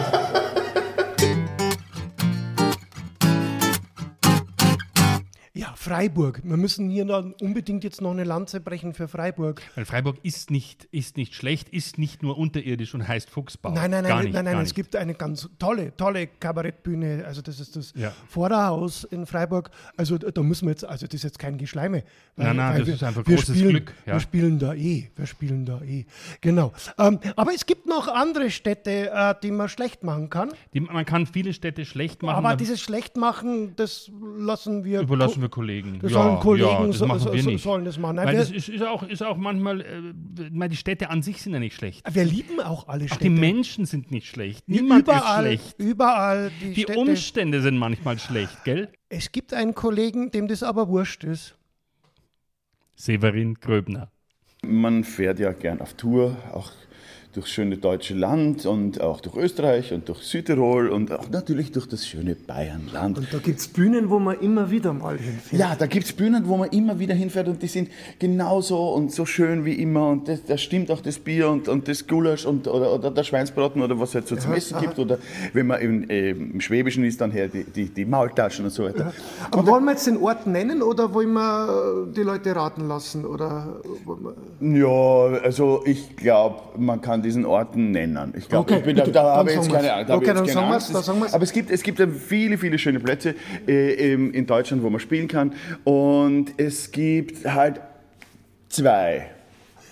Freiburg. 5.86 6.40
Wir 6.42 6.56
müssen 6.56 6.90
hier 6.90 7.04
noch 7.04 7.24
unbedingt 7.40 7.84
jetzt 7.84 8.00
noch 8.00 8.10
eine 8.10 8.24
Lanze 8.24 8.58
brechen 8.60 8.92
für 8.92 9.06
Freiburg. 9.06 9.62
Weil 9.76 9.84
Freiburg 9.84 10.16
ist 10.24 10.50
nicht, 10.50 10.88
ist 10.90 11.16
nicht 11.16 11.32
schlecht, 11.34 11.68
ist 11.68 11.96
nicht 11.96 12.24
nur 12.24 12.36
unterirdisch 12.36 12.92
und 12.92 13.06
heißt 13.06 13.30
Fuchsbau. 13.30 13.70
Nein, 13.70 13.92
nein, 13.92 14.02
Gar 14.02 14.16
nein, 14.16 14.24
nicht, 14.24 14.34
nein, 14.34 14.44
nein, 14.46 14.56
es 14.58 14.64
nicht. 14.64 14.74
gibt 14.74 14.96
eine 14.96 15.14
ganz 15.14 15.48
tolle, 15.60 15.96
tolle 15.96 16.26
Kabarettbühne. 16.26 17.24
Also 17.24 17.40
das 17.40 17.60
ist 17.60 17.76
das 17.76 17.92
Ja. 17.94 18.12
Vorderhaus 18.28 19.04
in 19.04 19.26
Freiburg. 19.26 19.70
Also 19.96 20.18
da 20.18 20.42
müssen 20.42 20.66
wir 20.66 20.72
jetzt, 20.72 20.84
also 20.84 21.06
das 21.06 21.14
ist 21.14 21.22
jetzt 21.22 21.38
kein 21.38 21.56
Geschleime. 21.56 22.02
Nein, 22.34 22.56
nein, 22.56 22.80
das 22.80 22.88
ist 22.88 23.02
einfach 23.04 23.24
wir 23.24 23.36
großes 23.36 23.56
spielen, 23.56 23.70
Glück, 23.70 23.94
ja. 24.06 24.14
Wir 24.14 24.20
spielen 24.20 24.58
da 24.58 24.74
eh, 24.74 25.08
wir 25.14 25.26
spielen 25.26 25.64
da 25.66 25.80
eh. 25.82 26.04
Genau. 26.40 26.72
Ähm, 26.98 27.20
aber 27.36 27.54
es 27.54 27.64
gibt 27.64 27.86
noch 27.86 28.08
andere 28.08 28.50
Städte, 28.50 29.10
äh, 29.12 29.34
die 29.40 29.52
man 29.52 29.68
schlecht 29.68 30.02
machen 30.02 30.30
kann. 30.30 30.50
Die, 30.74 30.80
man 30.80 31.04
kann 31.04 31.26
viele 31.26 31.52
Städte 31.52 31.84
schlecht 31.84 32.24
machen, 32.24 32.36
aber 32.44 32.56
dieses 32.56 32.80
Schlechtmachen, 32.80 33.76
das 33.76 34.10
lassen 34.36 34.82
wir. 34.84 35.00
überlassen 35.00 35.40
wir 35.42 35.48
Kollegen. 35.48 35.75
Das 36.02 36.12
sollen 36.12 36.38
Kollegen 36.40 36.69
ja, 36.69 36.87
das 36.87 36.99
so- 36.99 37.06
machen 37.06 37.19
so- 37.20 37.32
wir 37.32 37.43
so- 37.43 37.50
nicht. 37.50 37.62
sollen 37.62 37.84
das 37.84 37.99
machen. 37.99 38.17
Nein, 38.17 38.26
Weil 38.26 38.34
wir- 38.34 38.40
das 38.40 38.50
ist, 38.50 38.69
ist, 38.69 38.82
auch, 38.82 39.02
ist 39.02 39.23
auch 39.23 39.37
manchmal, 39.37 39.81
äh, 39.81 40.69
die 40.69 40.76
Städte 40.76 41.11
an 41.11 41.23
sich 41.23 41.43
sind 41.43 41.52
ja 41.52 41.58
nicht 41.58 41.75
schlecht. 41.76 42.02
Wir 42.12 42.25
lieben 42.25 42.61
auch 42.61 42.88
alle 42.88 43.05
Auch 43.05 43.08
Städte. 43.08 43.25
die 43.25 43.31
Menschen 43.31 43.87
sind 43.87 44.10
nicht 44.10 44.27
schlecht. 44.29 44.69
Niemand 44.69 45.03
überall, 45.08 45.46
ist 45.46 45.62
schlecht. 45.62 45.74
Überall 45.79 46.50
die, 46.62 46.72
Die 46.74 46.82
Städte. 46.82 46.98
Umstände 46.98 47.60
sind 47.62 47.79
manchmal 47.79 48.19
schlecht, 48.19 48.65
gell? 48.65 48.89
Es 49.08 49.31
gibt 49.32 49.53
einen 49.55 49.74
Kollegen, 49.74 50.31
dem 50.31 50.48
das 50.48 50.62
aber 50.62 50.89
wurscht 50.89 51.24
ist. 51.24 51.56
Severin 52.94 53.55
Gröbner. 53.55 54.10
Man 54.65 55.05
fährt 55.05 55.39
ja 55.39 55.53
gern 55.53 55.81
auf 55.81 55.94
Tour, 55.94 56.36
auch 56.53 56.72
durchs 57.36 57.50
schöne 57.50 57.76
deutsche 57.76 58.14
Land 58.14 58.64
und 58.64 59.00
auch 59.00 59.20
durch 59.20 59.36
Österreich 59.36 59.93
und 59.93 60.08
durch 60.08 60.22
Südtirol 60.22 60.88
und 60.88 61.12
auch 61.12 61.28
natürlich 61.31 61.70
durch 61.70 61.86
das 61.86 62.06
schöne 62.06 62.34
Bayernland. 62.34 63.19
Und 63.19 63.32
da 63.32 63.38
gibt 63.38 63.58
es 63.58 63.69
Bühnen, 63.69 64.08
wo 64.08 64.19
man 64.19 64.40
immer 64.40 64.70
wieder 64.70 64.94
mal 64.94 65.19
hinfährt. 65.19 65.60
Ja, 65.60 65.76
da 65.76 65.86
gibt 65.86 66.06
es 66.06 66.12
Bühnen, 66.14 66.48
wo 66.48 66.56
man 66.56 66.70
immer 66.70 66.98
wieder 66.98 67.14
hinfährt 67.14 67.48
und 67.48 67.62
die 67.62 67.66
sind 67.66 67.90
genauso 68.19 68.94
und 68.94 69.12
so 69.12 69.26
schön 69.26 69.66
wie 69.66 69.74
immer 69.74 70.08
und 70.08 70.28
das, 70.28 70.44
da 70.44 70.56
stimmt 70.56 70.90
auch 70.90 71.02
das 71.02 71.19
Bier 71.19 71.50
und, 71.50 71.69
und 71.69 71.88
das 71.88 72.06
Gulasch 72.06 72.46
und, 72.46 72.69
oder, 72.69 72.94
oder 72.94 73.10
der 73.10 73.22
Schweinsbraten 73.22 73.82
oder 73.82 74.00
was 74.00 74.10
es 74.10 74.14
halt 74.14 74.28
so 74.28 74.36
zum 74.36 74.55
Essen 74.55 74.81
gibt 74.81 74.98
oder 74.98 75.19
wenn 75.52 75.66
man 75.66 75.81
im, 75.81 76.08
äh, 76.08 76.31
im 76.31 76.60
Schwäbischen 76.60 77.05
ist, 77.05 77.20
dann 77.20 77.31
her 77.31 77.48
die, 77.48 77.64
die, 77.64 77.90
die 77.90 78.05
Maultaschen 78.06 78.64
und 78.64 78.70
so 78.70 78.84
weiter. 78.84 79.12
Aber 79.50 79.66
wollen 79.66 79.84
wir 79.84 79.93
jetzt 79.93 80.06
den 80.06 80.16
Ort 80.16 80.46
nennen 80.46 80.82
oder 80.82 81.12
wollen 81.12 81.34
wir 81.34 82.08
die 82.16 82.22
Leute 82.22 82.56
raten 82.56 82.88
lassen? 82.88 83.26
Oder 83.26 83.81
Ja, 84.60 85.40
also 85.43 85.82
ich 85.84 86.16
glaube, 86.16 86.78
man 86.78 87.00
kann 87.00 87.22
diesen 87.26 87.44
Orten 87.44 87.90
nennen. 87.90 88.32
Ich 88.36 88.48
glaube, 88.48 88.62
Okay, 88.72 88.78
ich 88.78 88.84
bin 88.84 88.96
da, 88.96 89.04
da 89.06 89.36
habe 89.36 89.50
ich 89.50 89.56
jetzt 89.56 89.70
keine, 89.70 89.88
da 90.06 90.16
Okay, 90.16 90.26
jetzt 90.28 90.54
keine 90.54 90.66
Angst. 90.66 90.94
dann. 90.94 91.22
Aber 91.32 91.42
es 91.42 91.52
gibt, 91.52 91.70
es 91.70 91.82
gibt 91.82 92.00
viele, 92.26 92.56
viele 92.56 92.78
schöne 92.78 93.00
Plätze 93.00 93.34
äh, 93.68 94.14
in 94.14 94.46
Deutschland, 94.46 94.82
wo 94.82 94.88
man 94.90 95.00
spielen 95.00 95.28
kann. 95.28 95.52
Und 95.84 96.54
es 96.56 96.90
gibt 96.90 97.46
halt 97.46 97.80
zwei. 98.70 99.30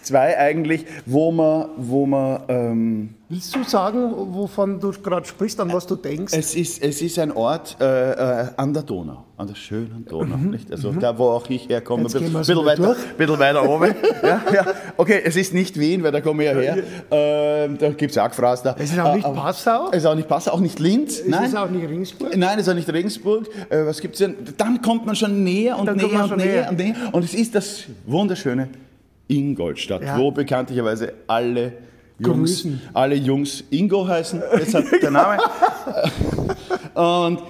Zwei 0.05 0.39
eigentlich, 0.39 0.87
wo 1.07 1.33
man, 1.33 1.67
wo 1.77 2.07
man 2.07 2.43
ähm, 2.49 3.15
Willst 3.31 3.57
du 3.57 3.65
sagen, 3.65 4.13
wovon 4.15 4.79
du 4.79 4.93
gerade 4.93 5.27
sprichst, 5.27 5.59
an 5.59 5.73
was 5.73 5.87
du 5.87 5.97
denkst? 5.97 6.33
es 6.37 6.55
ist, 6.55 6.83
es 6.83 7.01
ist 7.01 7.19
ein 7.19 7.33
Ort 7.33 7.77
äh, 7.81 8.43
äh, 8.43 8.47
an 8.57 8.75
der 8.75 8.83
Donau, 8.83 9.25
an 9.39 9.47
der 9.49 9.55
schönen 9.55 10.05
Donau. 10.05 10.37
Nicht? 10.37 10.71
Also 10.71 10.93
da, 10.93 11.19
wo 11.19 11.31
auch 11.31 11.49
ich 11.49 11.69
herkomme, 11.69 12.03
ein 12.03 12.05
bisschen, 12.05 12.33
bisschen, 12.33 12.65
weiter, 12.65 12.95
bisschen 13.17 13.39
weiter 13.39 13.69
oben. 13.69 13.95
ja, 14.23 14.41
ja. 14.53 14.67
Okay, 14.99 15.23
es 15.25 15.37
ist 15.37 15.55
nicht 15.55 15.81
Wien, 15.81 16.03
weil 16.05 16.13
da 16.13 16.21
komme 16.21 16.45
ich 16.45 16.51
ja 16.53 16.57
her. 16.59 16.79
Ähm, 17.11 17.79
da 17.79 17.89
gibt 17.91 18.13
es 18.13 18.19
auch 18.19 18.29
Gefraß 18.29 18.63
Es 18.79 18.93
ist 18.93 18.99
auch 19.01 19.15
nicht 19.15 19.25
aber- 19.25 19.41
Passau? 19.41 19.89
Es 19.91 19.99
ist 19.99 20.07
auch 20.07 20.15
nicht 20.15 20.29
Passau, 20.29 20.53
auch 20.53 20.61
nicht 20.61 20.79
Linz. 20.79 21.21
Ist 21.21 21.29
nein. 21.29 21.45
es 21.47 21.55
auch 21.57 21.71
nicht 21.71 21.89
Ringsburg? 21.89 22.37
Nein, 22.37 22.59
es 22.59 22.67
ist 22.67 22.73
auch 22.73 22.77
nicht 22.77 22.93
Regensburg. 22.93 23.49
Äh, 23.71 23.87
was 23.87 24.01
gibt's 24.03 24.19
denn? 24.19 24.37
Dann 24.59 24.83
kommt 24.83 25.07
man 25.07 25.17
schon 25.17 25.43
näher 25.43 25.79
und 25.79 25.87
Dann 25.87 25.99
kommt 25.99 26.13
näher 26.13 26.21
man 26.21 26.31
und 26.31 26.41
schon 26.41 26.47
näher 26.47 26.61
näher. 26.61 26.71
und 26.71 26.79
näher. 26.79 26.95
Und 27.15 27.25
es 27.25 27.35
ist 27.35 27.55
das 27.55 27.85
wunderschöne 28.07 28.69
Ingolstadt, 29.29 30.03
Ja. 30.03 30.19
wo 30.19 30.31
bekanntlicherweise 30.31 31.13
alle 31.27 31.73
Jungs, 32.19 32.63
Grüßen. 32.63 32.81
alle 32.93 33.15
Jungs 33.17 33.65
Ingo 33.71 34.07
heißen. 34.07 34.43
Deshalb 34.59 35.01
der 35.01 35.11
Name. 35.11 35.39
und 36.95 37.41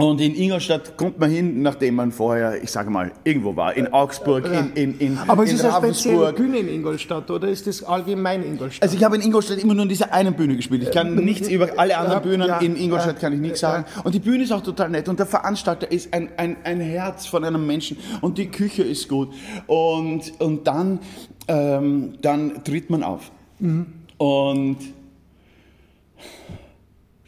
und 0.00 0.20
in 0.20 0.34
Ingolstadt 0.34 0.96
kommt 0.96 1.18
man 1.18 1.30
hin, 1.30 1.62
nachdem 1.62 1.96
man 1.96 2.10
vorher, 2.10 2.62
ich 2.62 2.70
sage 2.70 2.88
mal, 2.90 3.12
irgendwo 3.24 3.54
war. 3.54 3.76
In 3.76 3.92
Augsburg, 3.92 4.46
in, 4.46 4.72
in, 4.74 4.98
in, 4.98 5.18
Aber 5.26 5.44
es 5.44 5.50
in 5.50 5.56
ist 5.56 5.64
eine 5.64 5.74
spezielle. 5.74 6.32
Bühne 6.32 6.58
in 6.58 6.68
Ingolstadt 6.68 7.30
oder 7.30 7.48
ist 7.48 7.66
das 7.66 7.82
allgemein 7.82 8.42
Ingolstadt? 8.42 8.82
Also 8.82 8.96
ich 8.96 9.04
habe 9.04 9.16
in 9.16 9.22
Ingolstadt 9.22 9.58
immer 9.58 9.74
nur 9.74 9.82
in 9.82 9.88
dieser 9.90 10.12
einen 10.12 10.34
Bühne 10.34 10.56
gespielt. 10.56 10.82
Ich 10.84 10.90
kann 10.90 11.14
nichts 11.16 11.48
über 11.48 11.68
alle 11.76 11.98
anderen 11.98 12.18
Ja, 12.18 12.30
Bühnen 12.30 12.48
ja, 12.48 12.58
in 12.58 12.76
Ingolstadt 12.76 13.16
ja, 13.16 13.20
kann 13.20 13.32
ich 13.34 13.40
nichts 13.40 13.60
ja. 13.60 13.72
sagen. 13.72 13.84
Und 14.04 14.14
die 14.14 14.20
Bühne 14.20 14.42
ist 14.44 14.52
auch 14.52 14.62
total 14.62 14.88
nett 14.90 15.08
und 15.08 15.18
der 15.18 15.26
Veranstalter 15.26 15.90
ist 15.92 16.14
ein, 16.14 16.30
ein, 16.36 16.56
ein 16.64 16.80
Herz 16.80 17.26
von 17.26 17.44
einem 17.44 17.66
Menschen 17.66 17.98
und 18.22 18.38
die 18.38 18.46
Küche 18.50 18.82
ist 18.82 19.08
gut. 19.08 19.28
Und, 19.66 20.32
und 20.40 20.66
dann, 20.66 21.00
ähm, 21.46 22.14
dann 22.22 22.64
tritt 22.64 22.88
man 22.90 23.02
auf 23.02 23.30
Mhm. 23.58 23.86
und 24.16 24.78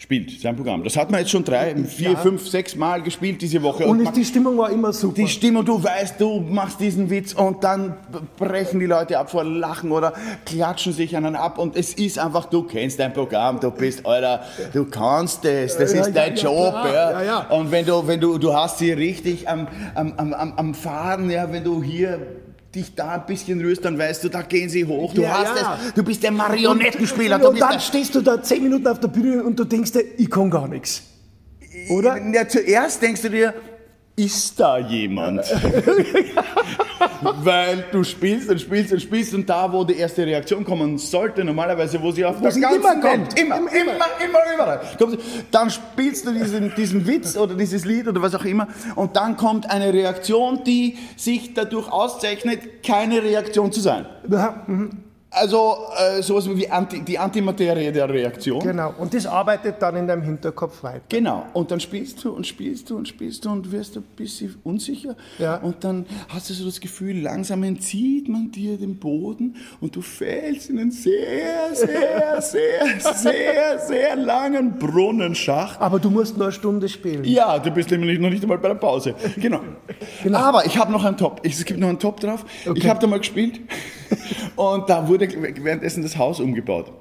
spielt 0.03 0.41
sein 0.41 0.57
Programm. 0.57 0.83
Das 0.83 0.97
hat 0.97 1.13
man 1.13 1.21
jetzt 1.21 1.31
schon 1.31 1.45
drei, 1.45 1.77
vier, 1.77 2.11
Ja. 2.11 2.17
fünf, 2.17 2.49
sechs 2.49 2.75
Mal 2.75 3.03
gespielt 3.03 3.41
diese 3.41 3.63
Woche. 3.63 3.87
Und 3.87 4.01
ist, 4.01 4.17
die 4.17 4.25
Stimmung 4.25 4.59
war 4.59 4.71
immer 4.71 4.93
super. 4.93 5.15
die 5.15 5.29
Stimmung, 5.29 5.65
du 5.65 5.83
weißt, 5.83 6.21
du 6.21 6.41
machst 6.41 6.81
diesen 6.81 7.09
Witz 7.09 7.33
und 7.35 7.63
dann 7.63 7.95
brechen 8.37 8.81
die 8.81 8.87
Leute 8.87 9.17
ab 9.17 9.31
vor 9.31 9.45
Lachen 9.45 9.93
oder 9.93 10.13
klatschen 10.45 10.93
sich 10.93 11.17
einen 11.17 11.37
ab 11.37 11.57
und 11.57 11.77
es 11.77 11.95
ist 11.95 12.19
einfach, 12.19 12.47
du 12.47 12.65
kennst 12.65 12.99
dein 12.99 13.13
Programm, 13.13 13.61
du 13.61 13.71
bist, 13.71 14.05
Alter, 14.05 14.43
du 14.73 14.87
kannst 14.87 15.45
das, 15.45 15.77
das 15.79 15.95
Ja, 15.95 16.01
ist 16.01 16.17
dein 16.17 16.35
ja, 16.35 16.43
Job, 16.43 16.75
ja. 16.93 17.47
Und 17.51 17.71
wenn 17.71 17.87
du, 17.87 18.05
wenn 18.05 18.21
du, 18.21 18.39
du 18.39 18.53
hast 18.53 18.79
sie 18.79 18.91
richtig 18.93 19.49
am, 19.49 19.69
am, 19.95 20.15
am, 20.17 20.35
am, 20.35 20.53
am 20.57 20.75
Faden, 20.75 21.31
ja, 21.31 21.51
wenn 21.53 21.63
du 21.63 21.81
hier 21.81 22.19
dich 22.75 22.95
da 22.95 23.13
ein 23.17 23.27
bisschen 23.27 23.61
rührst, 23.61 23.85
dann 23.85 23.99
weißt 23.99 24.25
du, 24.25 24.29
da 24.29 24.43
gehen 24.43 24.69
sie 24.69 24.85
hoch. 24.85 25.13
Du 25.15 25.23
Ja, 25.23 25.39
hast 25.39 25.61
ja. 25.61 25.79
es, 25.89 25.95
du 25.95 26.03
bist 26.03 26.23
der 26.23 26.31
Marionettenspieler. 26.33 27.39
du 27.39 27.49
und 27.49 27.55
bist 27.55 27.63
dann 27.71 27.81
stehst 27.81 28.15
du 28.15 28.21
da 28.23 28.43
zehn 28.43 28.63
Minuten 28.63 28.87
auf 28.89 29.01
der 29.01 29.09
Bühne 29.09 29.43
und 29.45 29.59
du 29.59 29.65
denkst 29.65 29.93
dir, 29.93 30.05
ich 30.17 30.31
kann 30.31 30.51
gar 30.51 30.69
nichts. 30.69 31.03
Oder? 31.91 32.19
Ja, 32.33 32.47
zuerst 32.49 33.01
denkst 33.03 33.23
du 33.23 33.31
dir, 33.31 33.55
ist 34.17 34.61
da 34.61 34.79
jemand? 34.79 35.41
Weil 37.23 37.85
du 37.91 38.05
spielst 38.05 38.51
und 38.51 38.61
spielst 38.61 38.93
und 38.93 39.01
spielst 39.01 39.35
und 39.35 39.49
da, 39.49 39.73
wo 39.73 39.85
die 39.85 39.97
erste 39.97 40.27
Reaktion 40.27 40.65
kommen 40.65 40.99
sollte, 40.99 41.45
normalerweise, 41.45 42.01
wo 42.03 42.11
sie 42.11 42.25
auf 42.25 42.41
der 42.41 42.51
sie 42.51 42.61
ganzen 42.61 42.81
immer 42.81 43.03
Welt, 43.03 43.03
kommt. 43.03 43.39
immer, 43.39 43.57
immer, 43.57 43.71
immer, 43.73 44.39
überall, 44.55 44.81
kommt 44.99 45.19
dann 45.51 45.71
spielst 45.71 46.27
du 46.27 46.33
diesen, 46.33 46.75
diesen 46.75 47.07
Witz 47.07 47.37
oder 47.37 47.55
dieses 47.55 47.85
Lied 47.85 48.07
oder 48.07 48.21
was 48.23 48.35
auch 48.35 48.45
immer 48.45 48.69
und 48.97 49.17
dann 49.17 49.37
kommt 49.37 49.71
eine 49.71 49.93
Reaktion, 49.93 50.63
die 50.65 50.99
sich 51.17 51.55
dadurch 51.55 51.91
auszeichnet, 51.91 52.83
keine 52.85 53.23
Reaktion 53.23 53.73
zu 53.73 53.81
sein. 53.81 54.07
Ja, 54.29 54.63
mhm. 54.67 55.12
Also 55.35 55.79
äh, 55.97 56.23
sowas 56.23 56.47
wie 56.55 56.69
Anti, 56.69 57.01
die 57.01 57.19
Antimaterie 57.19 57.91
der 57.91 58.09
Reaktion. 58.09 58.61
Genau. 58.61 58.95
Und 58.99 59.15
das 59.15 59.27
arbeitet 59.27 59.77
dann 59.81 59.97
in 59.97 60.07
deinem 60.07 60.23
Hinterkopf 60.23 60.83
weiter. 60.83 61.01
Genau, 61.09 61.47
und 61.55 61.71
dann 61.71 61.81
spielst 61.81 62.23
du 62.23 62.33
und 62.33 62.47
spielst 62.47 62.91
du 62.91 62.99
und 62.99 63.09
spielst 63.09 63.45
du 63.45 63.51
und 63.51 63.73
wirst 63.73 63.97
ein 63.97 64.03
bisschen 64.15 64.55
unsicher. 64.63 65.17
Ja. 65.39 65.57
Und 65.57 65.85
dann 65.85 66.05
hast 66.29 66.51
du 66.51 66.55
so 66.55 66.67
das 66.67 66.81
Gefühl, 66.81 67.23
langsam 67.23 67.63
entzieht 67.63 68.29
man 68.29 68.51
dir 68.51 68.77
den 68.77 68.99
Boden 68.99 69.57
und 69.81 69.97
du 69.97 70.03
fällst 70.03 70.69
in 70.69 70.79
einen 70.79 70.91
sehr, 70.91 71.75
sehr, 71.75 72.43
sehr, 72.43 73.01
sehr, 73.01 73.79
sehr 73.79 74.17
langen 74.17 74.79
Brunnenschacht. 74.79 75.81
Aber 75.81 75.99
du 75.99 76.11
musst 76.11 76.37
nur 76.37 76.49
eine 76.49 76.53
Stunde 76.53 76.91
spielen. 76.91 77.25
Ja, 77.25 77.59
du 77.59 77.71
bist 77.71 77.91
nämlich 77.91 78.19
noch 78.19 78.29
nicht 78.29 78.43
einmal 78.43 78.59
bei 78.59 78.69
der 78.69 78.75
Pause. 78.75 79.15
Genau. 79.37 79.61
Aber 80.31 80.67
ich 80.67 80.77
habe 80.77 80.93
noch 80.93 81.05
einen 81.05 81.17
Top. 81.17 81.41
Es 81.43 81.65
gibt 81.65 81.81
noch 81.81 81.89
einen 81.89 81.99
Top 81.99 82.21
drauf. 82.21 82.45
Ich 82.75 82.87
habe 82.87 83.01
da 83.01 83.07
mal 83.07 83.19
gespielt 83.19 83.61
und 84.57 84.89
da 84.89 85.09
wurde 85.09 85.29
währenddessen 85.63 86.03
das 86.03 86.17
Haus 86.17 86.41
umgebaut. 86.41 86.93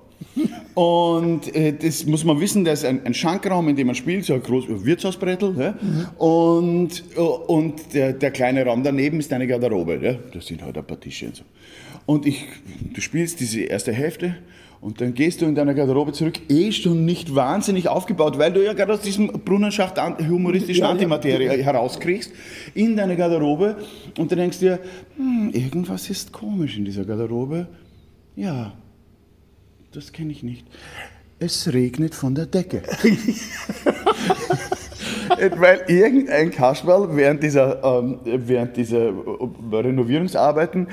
Und 0.73 1.53
äh, 1.53 1.73
das 1.73 2.05
muss 2.05 2.23
man 2.23 2.39
wissen, 2.39 2.63
da 2.63 2.71
ist 2.71 2.85
ein, 2.85 3.05
ein 3.05 3.13
Schankraum, 3.13 3.67
in 3.67 3.75
dem 3.75 3.87
man 3.87 3.95
spielt, 3.95 4.23
so 4.23 4.33
ein 4.33 4.41
großes 4.41 4.85
Wirtshausbrettel. 4.85 5.55
Ja? 5.57 5.75
Und, 6.17 7.03
äh, 7.15 7.19
und 7.19 7.93
der, 7.93 8.13
der 8.13 8.31
kleine 8.31 8.65
Raum 8.65 8.83
daneben 8.83 9.19
ist 9.19 9.33
eine 9.33 9.47
Garderobe. 9.47 9.99
Ja? 10.01 10.13
Da 10.31 10.39
sind 10.39 10.61
halt 10.61 10.77
ein 10.77 10.85
paar 10.85 10.99
Tische 10.99 11.27
und 11.27 11.35
so. 11.35 11.43
Und 12.05 12.25
ich, 12.25 12.45
du 12.93 13.01
spielst 13.01 13.39
diese 13.39 13.61
erste 13.61 13.91
Hälfte 13.91 14.35
und 14.81 14.99
dann 14.99 15.13
gehst 15.13 15.41
du 15.41 15.45
in 15.45 15.53
deiner 15.53 15.75
Garderobe 15.75 16.11
zurück, 16.11 16.39
eh 16.49 16.71
schon 16.71 17.05
nicht 17.05 17.35
wahnsinnig 17.35 17.87
aufgebaut, 17.87 18.39
weil 18.39 18.51
du 18.51 18.65
ja 18.65 18.73
gerade 18.73 18.93
aus 18.93 19.01
diesem 19.01 19.27
Brunnenschacht 19.27 19.99
an, 19.99 20.17
humoristischen 20.27 20.81
Ja, 20.81 20.87
ja. 20.87 20.91
Antimaterie 20.93 21.49
herauskriegst, 21.63 22.31
in 22.73 22.97
deine 22.97 23.15
Garderobe 23.15 23.77
und 24.17 24.31
dann 24.31 24.39
denkst 24.39 24.59
du 24.59 24.65
dir, 24.65 24.79
hm, 25.17 25.51
irgendwas 25.53 26.09
ist 26.09 26.31
komisch 26.31 26.77
in 26.77 26.85
dieser 26.85 27.05
Garderobe. 27.05 27.67
Ja, 28.35 28.73
das 29.91 30.11
kenne 30.11 30.31
ich 30.31 30.41
nicht. 30.41 30.65
Es 31.37 31.71
regnet 31.71 32.15
von 32.15 32.33
der 32.33 32.47
Decke. 32.47 32.81
Weil 35.57 35.83
irgendein 35.87 36.51
Kasperl 36.51 37.15
während 37.15 37.41
dieser, 37.43 37.83
ähm, 37.83 38.19
während 38.23 38.77
dieser 38.77 39.09
äh, 39.09 39.13
Renovierungsarbeiten 39.71 40.87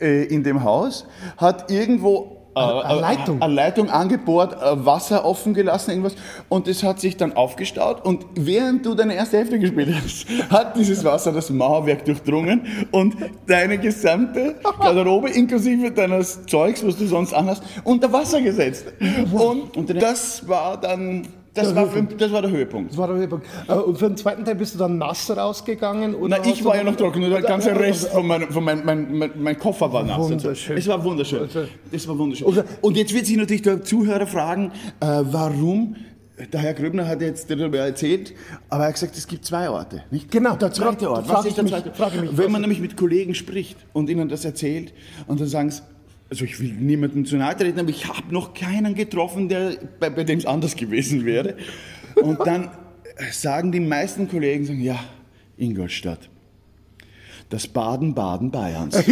äh, 0.00 0.24
in 0.24 0.42
dem 0.42 0.62
Haus 0.62 1.06
hat 1.36 1.70
irgendwo 1.70 2.39
eine 2.54 3.00
Leitung. 3.00 3.42
eine 3.42 3.54
Leitung 3.54 3.90
angebohrt, 3.90 4.60
äh, 4.60 4.84
Wasser 4.84 5.24
offen 5.24 5.54
gelassen, 5.54 5.90
irgendwas. 5.90 6.14
Und 6.48 6.66
das 6.66 6.82
hat 6.82 7.00
sich 7.00 7.16
dann 7.16 7.34
aufgestaut. 7.34 8.04
Und 8.04 8.26
während 8.34 8.84
du 8.84 8.94
deine 8.94 9.14
erste 9.14 9.38
Hälfte 9.38 9.58
gespielt 9.58 9.94
hast, 10.02 10.26
hat 10.50 10.76
dieses 10.76 11.04
Wasser 11.04 11.32
das 11.32 11.50
Mauerwerk 11.50 12.04
durchdrungen 12.04 12.66
und 12.90 13.16
deine 13.46 13.78
gesamte 13.78 14.56
Garderobe 14.80 15.30
inklusive 15.30 15.90
deines 15.92 16.44
Zeugs, 16.46 16.84
was 16.84 16.96
du 16.96 17.06
sonst 17.06 17.32
anhast, 17.32 17.62
unter 17.84 18.12
Wasser 18.12 18.40
gesetzt. 18.40 18.86
Und, 19.32 19.76
und 19.76 20.02
das 20.02 20.46
war 20.48 20.80
dann, 20.80 21.26
das 21.54 21.66
Der 21.68 21.76
war, 21.76 21.86
für, 21.88 22.02
das 22.02 22.30
war 22.32 22.42
der 22.42 22.50
Höhepunkt. 22.50 22.90
Das 22.92 22.98
war 22.98 23.08
der 23.08 23.16
Höhepunkt. 23.16 23.46
Äh, 23.68 23.72
Und 23.74 23.98
für 23.98 24.06
den 24.08 24.16
zweiten 24.16 24.44
Teil 24.44 24.54
bist 24.54 24.74
du 24.74 24.78
dann 24.78 24.98
nass 24.98 25.28
rausgegangen? 25.36 26.14
Oder 26.14 26.38
Na, 26.40 26.46
ich 26.50 26.64
war 26.64 26.76
ja 26.76 26.84
noch 26.84 26.94
trocken, 26.96 27.20
nur 27.20 27.28
der 27.30 27.42
ganze 27.42 27.70
Ja, 27.70 27.76
Rest 27.76 28.08
von 28.08 28.26
meinem, 28.26 28.48
von 28.50 28.62
mein, 28.64 28.84
mein, 28.84 29.18
mein, 29.18 29.30
mein 29.36 29.58
Koffer 29.58 29.92
war 29.92 30.04
nass. 30.04 30.18
Wunderschön. 30.30 30.76
Es 30.76 30.86
war 30.86 31.02
wunderschön. 31.02 31.48
Es 31.90 32.06
war 32.06 32.16
wunderschön. 32.18 32.46
Also- 32.46 32.62
Und 32.82 32.96
jetzt 32.96 33.12
wird 33.12 33.26
sich 33.26 33.36
natürlich 33.36 33.62
der 33.62 33.82
Zuhörer 33.82 34.26
fragen, 34.26 34.70
äh, 35.00 35.06
warum, 35.22 35.96
der 36.52 36.60
Herr 36.60 36.72
Gröbner 36.74 37.06
hat 37.06 37.20
jetzt 37.20 37.50
darüber 37.50 37.78
erzählt, 37.78 38.32
aber 38.68 38.84
er 38.84 38.88
hat 38.88 38.94
gesagt, 38.94 39.16
es 39.16 39.26
gibt 39.26 39.44
zwei 39.44 39.68
Orte, 39.68 40.04
nicht? 40.10 40.30
Genau. 40.30 40.54
Der 40.56 40.72
zweite 40.72 41.10
Ort. 41.10 41.26
frag 41.26 41.38
Was 41.38 41.46
ist 41.46 41.56
der 41.56 41.64
mich- 41.64 41.72
zweite? 41.72 41.90
frage 41.92 42.20
mich, 42.20 42.30
Wenn 42.36 42.50
man 42.52 42.60
nämlich 42.62 42.80
mit 42.80 42.96
Kollegen 42.96 43.34
spricht 43.34 43.76
und 43.92 44.08
ihnen 44.08 44.28
das 44.28 44.44
erzählt 44.44 44.94
und 45.26 45.40
dann 45.40 45.48
sagen 45.48 45.70
sie, 45.70 45.82
also 46.30 46.44
ich 46.44 46.60
will 46.60 46.72
niemandem 46.72 47.24
zu 47.26 47.36
nahe 47.36 47.56
treten, 47.56 47.80
aber 47.80 47.90
ich 47.90 48.06
habe 48.06 48.32
noch 48.32 48.54
keinen 48.54 48.94
getroffen, 48.94 49.48
der, 49.48 49.72
bei, 49.98 50.10
bei 50.10 50.22
dem 50.24 50.38
es 50.38 50.46
anders 50.46 50.76
gewesen 50.76 51.24
wäre. 51.24 51.56
Und 52.14 52.38
dann 52.46 52.70
sagen 53.32 53.72
die 53.72 53.80
meisten 53.80 54.28
Kollegen, 54.28 54.64
sagen, 54.64 54.80
ja, 54.80 55.00
Ingolstadt, 55.56 56.30
das 57.48 57.66
Baden-Baden 57.66 58.52
Bayerns. 58.52 59.02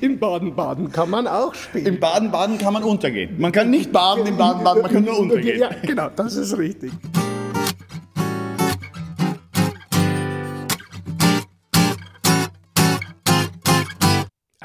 In 0.00 0.20
Baden-Baden 0.20 0.92
kann 0.92 1.10
man 1.10 1.26
auch 1.26 1.52
spielen. 1.54 1.86
Im 1.86 1.98
Baden-Baden 1.98 2.58
kann 2.58 2.74
man 2.74 2.84
untergehen. 2.84 3.40
Man 3.40 3.50
kann 3.50 3.70
nicht 3.70 3.90
baden 3.90 4.24
im 4.24 4.36
Baden-Baden, 4.36 4.82
man 4.82 4.92
kann 4.92 5.04
nur 5.04 5.18
untergehen. 5.22 5.58
Ja, 5.58 5.70
genau, 5.82 6.10
das 6.14 6.36
ist 6.36 6.56
richtig. 6.56 6.92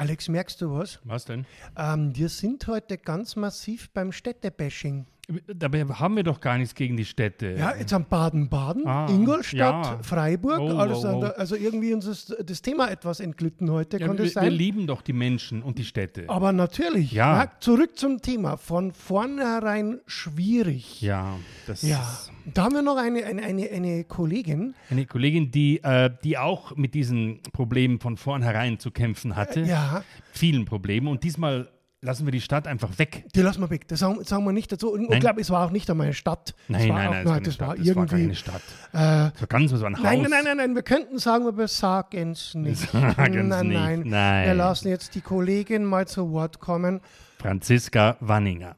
Alex, 0.05 0.29
merkst 0.29 0.61
du 0.61 0.71
was? 0.71 0.99
Was 1.03 1.25
denn? 1.25 1.47
Ähm, 1.75 2.15
wir 2.15 2.29
sind 2.29 2.67
heute 2.67 2.99
ganz 2.99 3.35
massiv 3.35 3.89
beim 3.89 4.11
Städtebashing. 4.11 5.07
Dabei 5.47 5.83
haben 5.85 6.15
wir 6.15 6.23
doch 6.23 6.39
gar 6.39 6.57
nichts 6.57 6.75
gegen 6.75 6.97
die 6.97 7.05
Städte. 7.05 7.55
Ja, 7.57 7.75
jetzt 7.75 7.93
am 7.93 8.05
Baden-Baden, 8.05 8.85
Ah, 8.85 9.07
Ingolstadt, 9.09 9.85
ja. 9.85 9.99
Freiburg, 10.03 10.59
Oh, 10.59 10.77
alles 10.77 11.03
oh, 11.03 11.21
oh. 11.23 11.25
also 11.25 11.55
irgendwie 11.55 11.93
uns 11.93 12.05
ist 12.05 12.35
das 12.45 12.61
Thema 12.61 12.89
etwas 12.91 13.19
entglitten 13.19 13.71
heute, 13.71 13.99
Ja, 13.99 14.07
wir, 14.15 14.19
wir 14.23 14.49
lieben 14.51 14.85
doch 14.85 15.01
die 15.01 15.13
Menschen 15.13 15.63
und 15.63 15.77
die 15.79 15.83
Städte. 15.85 16.25
Aber 16.27 16.51
natürlich, 16.51 17.11
Ja. 17.11 17.43
ja, 17.43 17.51
zurück 17.59 17.97
zum 17.97 18.21
Thema, 18.21 18.57
von 18.57 18.91
vornherein 18.91 19.99
schwierig. 20.05 21.01
Ja, 21.01 21.37
das 21.67 21.81
Ja, 21.81 21.99
ist 22.01 22.31
da 22.53 22.65
haben 22.65 22.75
wir 22.75 22.83
noch 22.83 22.97
eine, 22.97 23.25
eine, 23.25 23.41
eine, 23.41 23.69
eine 23.71 24.03
Kollegin, 24.03 24.75
eine 24.91 25.05
Kollegin, 25.07 25.49
die, 25.49 25.81
äh, 25.83 26.11
die 26.23 26.37
auch 26.37 26.75
mit 26.75 26.93
diesen 26.93 27.41
Problemen 27.53 27.99
von 27.99 28.17
vornherein 28.17 28.77
zu 28.77 28.91
kämpfen 28.91 29.35
hatte. 29.35 29.61
ja, 29.61 30.03
Vielen 30.31 30.65
Problemen. 30.65 31.07
Und 31.07 31.23
diesmal 31.23 31.69
lassen 32.05 32.25
wir 32.25 32.31
die 32.31 32.41
Stadt 32.41 32.67
einfach 32.67 32.97
weg. 32.97 33.25
die 33.35 33.41
lassen 33.41 33.61
wir 33.61 33.69
weg, 33.69 33.87
das 33.87 33.99
sagen, 33.99 34.23
sagen 34.23 34.45
wir 34.45 34.53
nicht 34.53 34.71
dazu. 34.71 34.91
Und 34.93 35.11
ich 35.11 35.19
glaube, 35.19 35.41
es 35.41 35.49
war 35.49 35.65
auch 35.65 35.71
nicht 35.71 35.89
einmal 35.89 36.05
eine 36.05 36.13
Stadt. 36.13 36.53
Nein, 36.67 36.87
nein, 36.87 37.11
nein, 37.11 37.23
nein, 37.25 37.43
das 37.43 37.59
war 37.59 37.75
irgendwie. 37.77 38.21
keine 38.23 38.35
Stadt. 38.35 38.61
äh, 38.93 38.97
war 38.97 39.47
ganz 39.49 39.71
so 39.71 39.83
ein 39.85 39.97
Haus. 39.97 40.03
Nein, 40.03 40.21
nein, 40.29 40.43
nein, 40.45 40.57
nein, 40.57 40.75
wir 40.75 40.83
könnten 40.83 41.17
sagen, 41.17 41.47
aber 41.47 41.57
wir 41.57 41.67
sagen 41.67 42.31
es 42.31 42.53
nicht. 42.55 42.89
Sagen's 42.91 43.49
nein, 43.49 43.67
nicht. 43.67 43.77
nein, 43.77 44.03
Nein. 44.05 44.45
Wir 44.47 44.53
lassen 44.53 44.87
jetzt 44.87 45.15
die 45.15 45.21
Kollegin 45.21 45.83
mal 45.83 46.07
zu 46.07 46.31
Wort 46.31 46.59
kommen. 46.59 47.01
Franziska 47.39 48.17
Wanninger. 48.19 48.75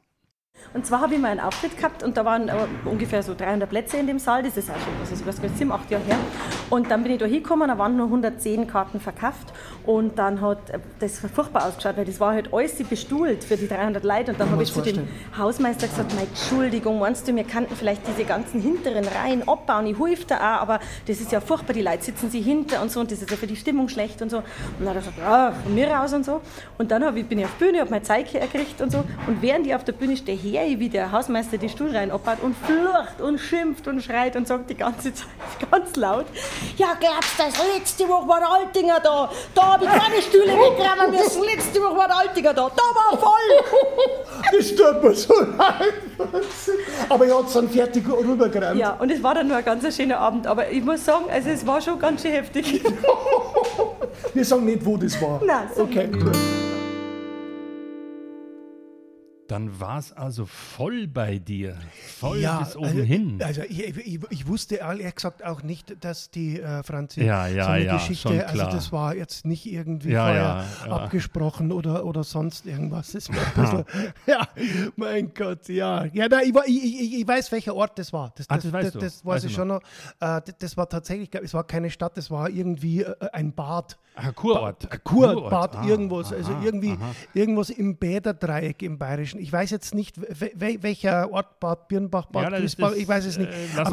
Und 0.74 0.86
zwar 0.86 1.00
habe 1.00 1.14
ich 1.14 1.20
mal 1.20 1.28
einen 1.28 1.40
Auftritt 1.40 1.76
gehabt 1.76 2.02
und 2.02 2.16
da 2.16 2.24
waren 2.24 2.48
äh, 2.48 2.52
ungefähr 2.84 3.22
so 3.22 3.34
300 3.34 3.68
Plätze 3.68 3.96
in 3.96 4.06
dem 4.06 4.18
Saal. 4.18 4.42
Das 4.42 4.56
ist 4.56 4.70
auch 4.70 4.74
schon, 4.74 4.92
das 5.00 5.12
ist 5.12 5.26
was, 5.26 5.36
sieben, 5.56 5.72
acht 5.72 5.90
Jahre 5.90 6.04
her. 6.04 6.18
Und 6.70 6.90
dann 6.90 7.02
bin 7.02 7.12
ich 7.12 7.18
da 7.18 7.26
hingekommen, 7.26 7.68
da 7.68 7.78
waren 7.78 7.96
nur 7.96 8.06
110 8.06 8.66
Karten 8.66 9.00
verkauft. 9.00 9.52
Und 9.86 10.18
dann 10.18 10.40
hat 10.40 10.70
äh, 10.70 10.78
das 11.00 11.18
furchtbar 11.18 11.66
ausgeschaut, 11.66 11.96
weil 11.96 12.04
das 12.04 12.20
war 12.20 12.32
halt 12.32 12.52
alles 12.52 12.76
bestuhlt 12.84 13.44
für 13.44 13.56
die 13.56 13.66
300 13.68 14.04
Leute. 14.04 14.32
Und 14.32 14.40
dann 14.40 14.50
habe 14.50 14.62
ich 14.62 14.72
zu 14.72 14.82
dem 14.82 15.08
Hausmeister 15.36 15.88
gesagt, 15.88 16.14
meine 16.14 16.28
Entschuldigung, 16.28 16.98
meinst 16.98 17.26
du, 17.26 17.34
wir 17.34 17.44
könnten 17.44 17.74
vielleicht 17.74 18.06
diese 18.06 18.24
ganzen 18.24 18.60
hinteren 18.60 19.06
Reihen 19.06 19.48
abbauen? 19.48 19.86
Ich 19.86 19.98
helfe 19.98 20.26
da 20.26 20.36
auch, 20.36 20.62
aber 20.62 20.80
das 21.06 21.20
ist 21.20 21.32
ja 21.32 21.40
furchtbar, 21.40 21.72
die 21.72 21.82
Leute 21.82 22.04
sitzen 22.04 22.30
sie 22.30 22.40
hinter 22.40 22.82
und 22.82 22.90
so 22.90 23.00
und 23.00 23.10
das 23.10 23.22
ist 23.22 23.30
ja 23.30 23.36
für 23.36 23.46
die 23.46 23.56
Stimmung 23.56 23.88
schlecht 23.88 24.20
und 24.20 24.30
so. 24.30 24.38
Und 24.38 24.44
dann 24.80 24.88
hat 24.88 24.96
er 24.96 25.00
gesagt, 25.00 25.18
ja, 25.18 25.52
von 25.52 25.74
mir 25.74 26.00
aus 26.00 26.12
und 26.12 26.24
so. 26.24 26.40
Und 26.76 26.90
dann 26.90 27.16
ich, 27.16 27.26
bin 27.26 27.38
ich 27.38 27.44
auf 27.46 27.52
die 27.58 27.64
Bühne, 27.64 27.80
habe 27.80 27.90
mein 27.90 28.04
Zeug 28.04 28.30
gekriegt 28.30 28.80
und 28.80 28.92
so. 28.92 29.04
Und 29.26 29.40
während 29.40 29.66
ich 29.66 29.74
auf 29.74 29.84
der 29.84 29.92
Bühne 29.92 30.16
stehe, 30.16 30.36
ich, 30.56 30.78
wie 30.78 30.88
der 30.88 31.12
Hausmeister 31.12 31.58
die 31.58 31.68
Stuhlreihen 31.68 32.10
abbaut 32.10 32.38
und 32.42 32.56
flucht 32.56 33.20
und 33.20 33.38
schimpft 33.38 33.86
und 33.88 34.02
schreit 34.02 34.36
und 34.36 34.46
sagt 34.46 34.70
die 34.70 34.74
ganze 34.74 35.12
Zeit 35.14 35.26
ganz 35.70 35.96
laut, 35.96 36.26
ja, 36.76 36.88
glaubst 36.98 37.38
du, 37.38 37.42
das 37.44 37.76
letzte 37.76 38.08
Woche 38.08 38.28
war 38.28 38.38
der 38.40 38.50
Altinger 38.50 39.00
da. 39.00 39.30
Da 39.54 39.62
habe 39.72 39.84
ich 39.84 39.90
keine 39.90 40.22
Stühle 40.22 40.52
wegräumen 40.52 41.10
müssen. 41.10 41.42
Letzte 41.44 41.80
Woche 41.80 41.96
war 41.96 42.06
der 42.06 42.18
Altinger 42.18 42.54
da. 42.54 42.70
Da 42.74 42.82
war 42.94 43.18
voll. 43.18 43.32
Das 44.52 44.68
tut 44.74 45.02
mir 45.02 45.14
so 45.14 45.34
leid. 45.34 45.94
Aber 47.08 47.26
er 47.26 47.38
hat 47.38 47.46
es 47.48 47.52
dann 47.52 47.68
fertig 47.68 48.04
rübergeräumt. 48.08 48.78
Ja, 48.78 48.92
und 48.92 49.10
es 49.10 49.22
war 49.22 49.34
dann 49.34 49.48
nur 49.48 49.56
ein 49.56 49.64
ganz 49.64 49.96
schöner 49.96 50.18
Abend. 50.18 50.46
Aber 50.46 50.70
ich 50.70 50.82
muss 50.82 51.04
sagen, 51.04 51.24
also 51.30 51.50
es 51.50 51.66
war 51.66 51.80
schon 51.80 51.98
ganz 51.98 52.22
schön 52.22 52.32
heftig. 52.32 52.82
Wir 54.34 54.44
sagen 54.44 54.64
nicht, 54.64 54.84
wo 54.84 54.96
das 54.96 55.20
war. 55.20 55.40
Nein, 55.44 55.68
okay, 55.76 56.06
gut. 56.06 56.36
Dann 59.48 59.80
war 59.80 59.98
es 59.98 60.12
also 60.12 60.44
voll 60.46 61.06
bei 61.08 61.38
dir. 61.38 61.76
Voll 62.18 62.38
Ja, 62.40 62.60
bis 62.60 62.76
oben 62.76 62.86
also, 62.86 63.00
hin. 63.00 63.40
Also 63.42 63.62
ich, 63.62 63.80
ich, 63.96 64.20
ich 64.30 64.46
wusste 64.46 64.76
ehrlich 64.76 65.14
gesagt 65.14 65.42
auch 65.44 65.62
nicht, 65.62 65.96
dass 66.04 66.30
die 66.30 66.60
äh, 66.60 66.82
Franzi 66.82 67.24
Ja, 67.24 67.46
ja, 67.48 67.64
so 67.64 67.70
eine 67.70 67.84
ja, 67.86 67.96
Geschichte, 67.96 68.46
also 68.46 68.64
das 68.66 68.92
war 68.92 69.14
jetzt 69.16 69.46
nicht 69.46 69.64
irgendwie 69.66 70.12
vorher 70.12 70.64
abgesprochen 70.88 71.72
oder, 71.72 72.04
oder 72.04 72.24
sonst 72.24 72.66
irgendwas. 72.66 73.12
Das 73.12 73.28
war 73.30 73.36
ein 73.36 73.84
bisschen, 73.86 74.12
ja, 74.26 74.46
mein 74.96 75.32
Gott, 75.34 75.68
ja. 75.68 76.04
Ja, 76.12 76.28
da, 76.28 76.40
ich, 76.40 76.52
ich, 76.66 77.20
ich, 77.20 77.26
weiß, 77.26 77.50
welcher 77.52 77.74
Ort 77.74 77.98
das 77.98 78.12
war. 78.12 78.32
Das, 78.36 78.48
Ah, 78.50 78.54
das, 78.56 78.64
das 78.64 78.72
weißt 78.72 78.86
das, 78.86 78.92
du. 78.92 78.98
das 79.00 79.24
weiß 79.24 79.34
Weißt 79.36 79.44
ich 79.46 79.54
schon 79.54 79.68
noch. 79.68 79.80
Äh, 80.20 80.40
das, 80.58 80.76
war 80.76 80.88
tatsächlich, 80.88 81.30
es 81.42 81.54
war 81.54 81.64
keine 81.64 81.90
Stadt, 81.90 82.16
das 82.16 82.30
war 82.30 82.50
irgendwie 82.50 83.02
äh, 83.02 83.14
ein 83.32 83.52
Bad. 83.52 83.98
Ach, 84.14 84.26
ein 84.28 84.34
Kurort. 84.34 84.88
Ba- 84.90 84.96
Kurbad, 84.98 85.76
Ah, 85.76 85.86
irgendwas, 85.86 86.32
also 86.32 86.52
aha, 86.52 86.64
irgendwie 86.64 86.90
aha. 86.90 87.14
irgendwas 87.34 87.70
im 87.70 87.96
Bäderdreieck 87.96 88.82
im 88.82 88.98
Bayerischen. 88.98 89.37
Ich 89.38 89.52
weiß 89.52 89.70
jetzt 89.70 89.94
nicht, 89.94 90.20
we- 90.20 90.50
we- 90.54 90.82
welcher 90.82 91.30
Ort, 91.32 91.60
Bad 91.60 91.88
Birnbach, 91.88 92.26
Bad 92.26 92.50
Ja, 92.52 92.58
Griesbach, 92.58 92.92
ich 92.92 93.06
weiß 93.08 93.24
es 93.26 93.38
nicht. 93.38 93.50
äh, 93.50 93.52
wir 93.52 93.74
ja 93.76 93.84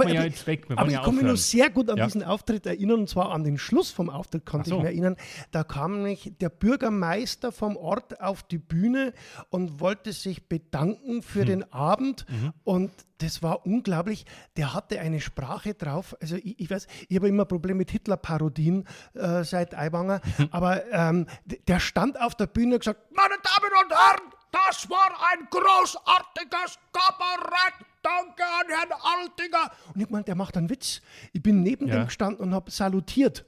aber 0.77 0.89
ich 0.89 1.01
kann 1.01 1.15
mich 1.15 1.23
noch 1.23 1.37
sehr 1.37 1.69
gut 1.69 1.89
an 1.89 1.97
Ja. 1.97 2.05
diesen 2.05 2.23
Auftritt 2.23 2.65
erinnern, 2.65 2.99
und 3.01 3.09
zwar 3.09 3.31
an 3.31 3.43
den 3.43 3.57
Schluss 3.57 3.91
vom 3.91 4.09
Auftritt 4.09 4.45
konnte 4.45 4.69
so. 4.69 4.77
ich 4.77 4.81
mich 4.83 4.91
erinnern. 4.91 5.15
Da 5.51 5.63
kam 5.63 5.97
nämlich 5.97 6.33
der 6.39 6.49
Bürgermeister 6.49 7.51
vom 7.51 7.77
Ort 7.77 8.21
auf 8.21 8.43
die 8.43 8.57
Bühne 8.57 9.13
und 9.49 9.79
wollte 9.79 10.11
sich 10.13 10.47
bedanken 10.47 11.21
für 11.21 11.41
Hm. 11.41 11.45
den 11.47 11.73
Abend 11.73 12.25
Mhm. 12.29 12.53
und 12.63 12.91
das 13.19 13.41
war 13.41 13.65
unglaublich. 13.65 14.25
Der 14.57 14.73
hatte 14.73 14.99
eine 14.99 15.21
Sprache 15.21 15.73
drauf. 15.73 16.17
Also 16.21 16.35
ich, 16.35 16.59
ich 16.59 16.69
weiß, 16.69 16.85
ich 17.07 17.15
habe 17.15 17.29
immer 17.29 17.45
Probleme 17.45 17.77
mit 17.77 17.89
Hitler-Parodien 17.91 18.85
äh, 19.13 19.43
seit 19.45 19.73
Aiwanger, 19.73 20.19
aber 20.51 20.83
ähm, 20.91 21.25
der 21.67 21.79
stand 21.79 22.19
auf 22.19 22.35
der 22.35 22.47
Bühne 22.47 22.73
und 22.75 22.79
gesagt, 22.79 22.99
meine 23.15 23.35
Damen 23.35 23.71
und 23.85 23.91
Herren, 23.91 24.31
das 24.67 24.89
war 24.89 25.10
ein 25.31 25.48
großartiges 25.50 26.79
Kabarett. 26.91 27.74
Danke 28.01 28.43
an 28.43 28.67
Herrn 28.69 28.91
Altinger. 29.01 29.72
Und 29.93 30.01
ich 30.01 30.10
meinte, 30.10 30.25
der 30.25 30.36
macht 30.36 30.55
einen 30.57 30.69
Witz. 30.69 31.01
Ich 31.34 31.41
bin 31.41 31.63
neben 31.63 31.88
Ja. 31.88 31.95
dem 31.95 32.05
gestanden 32.05 32.45
und 32.45 32.53
habe 32.53 32.69
salutiert. 32.72 33.45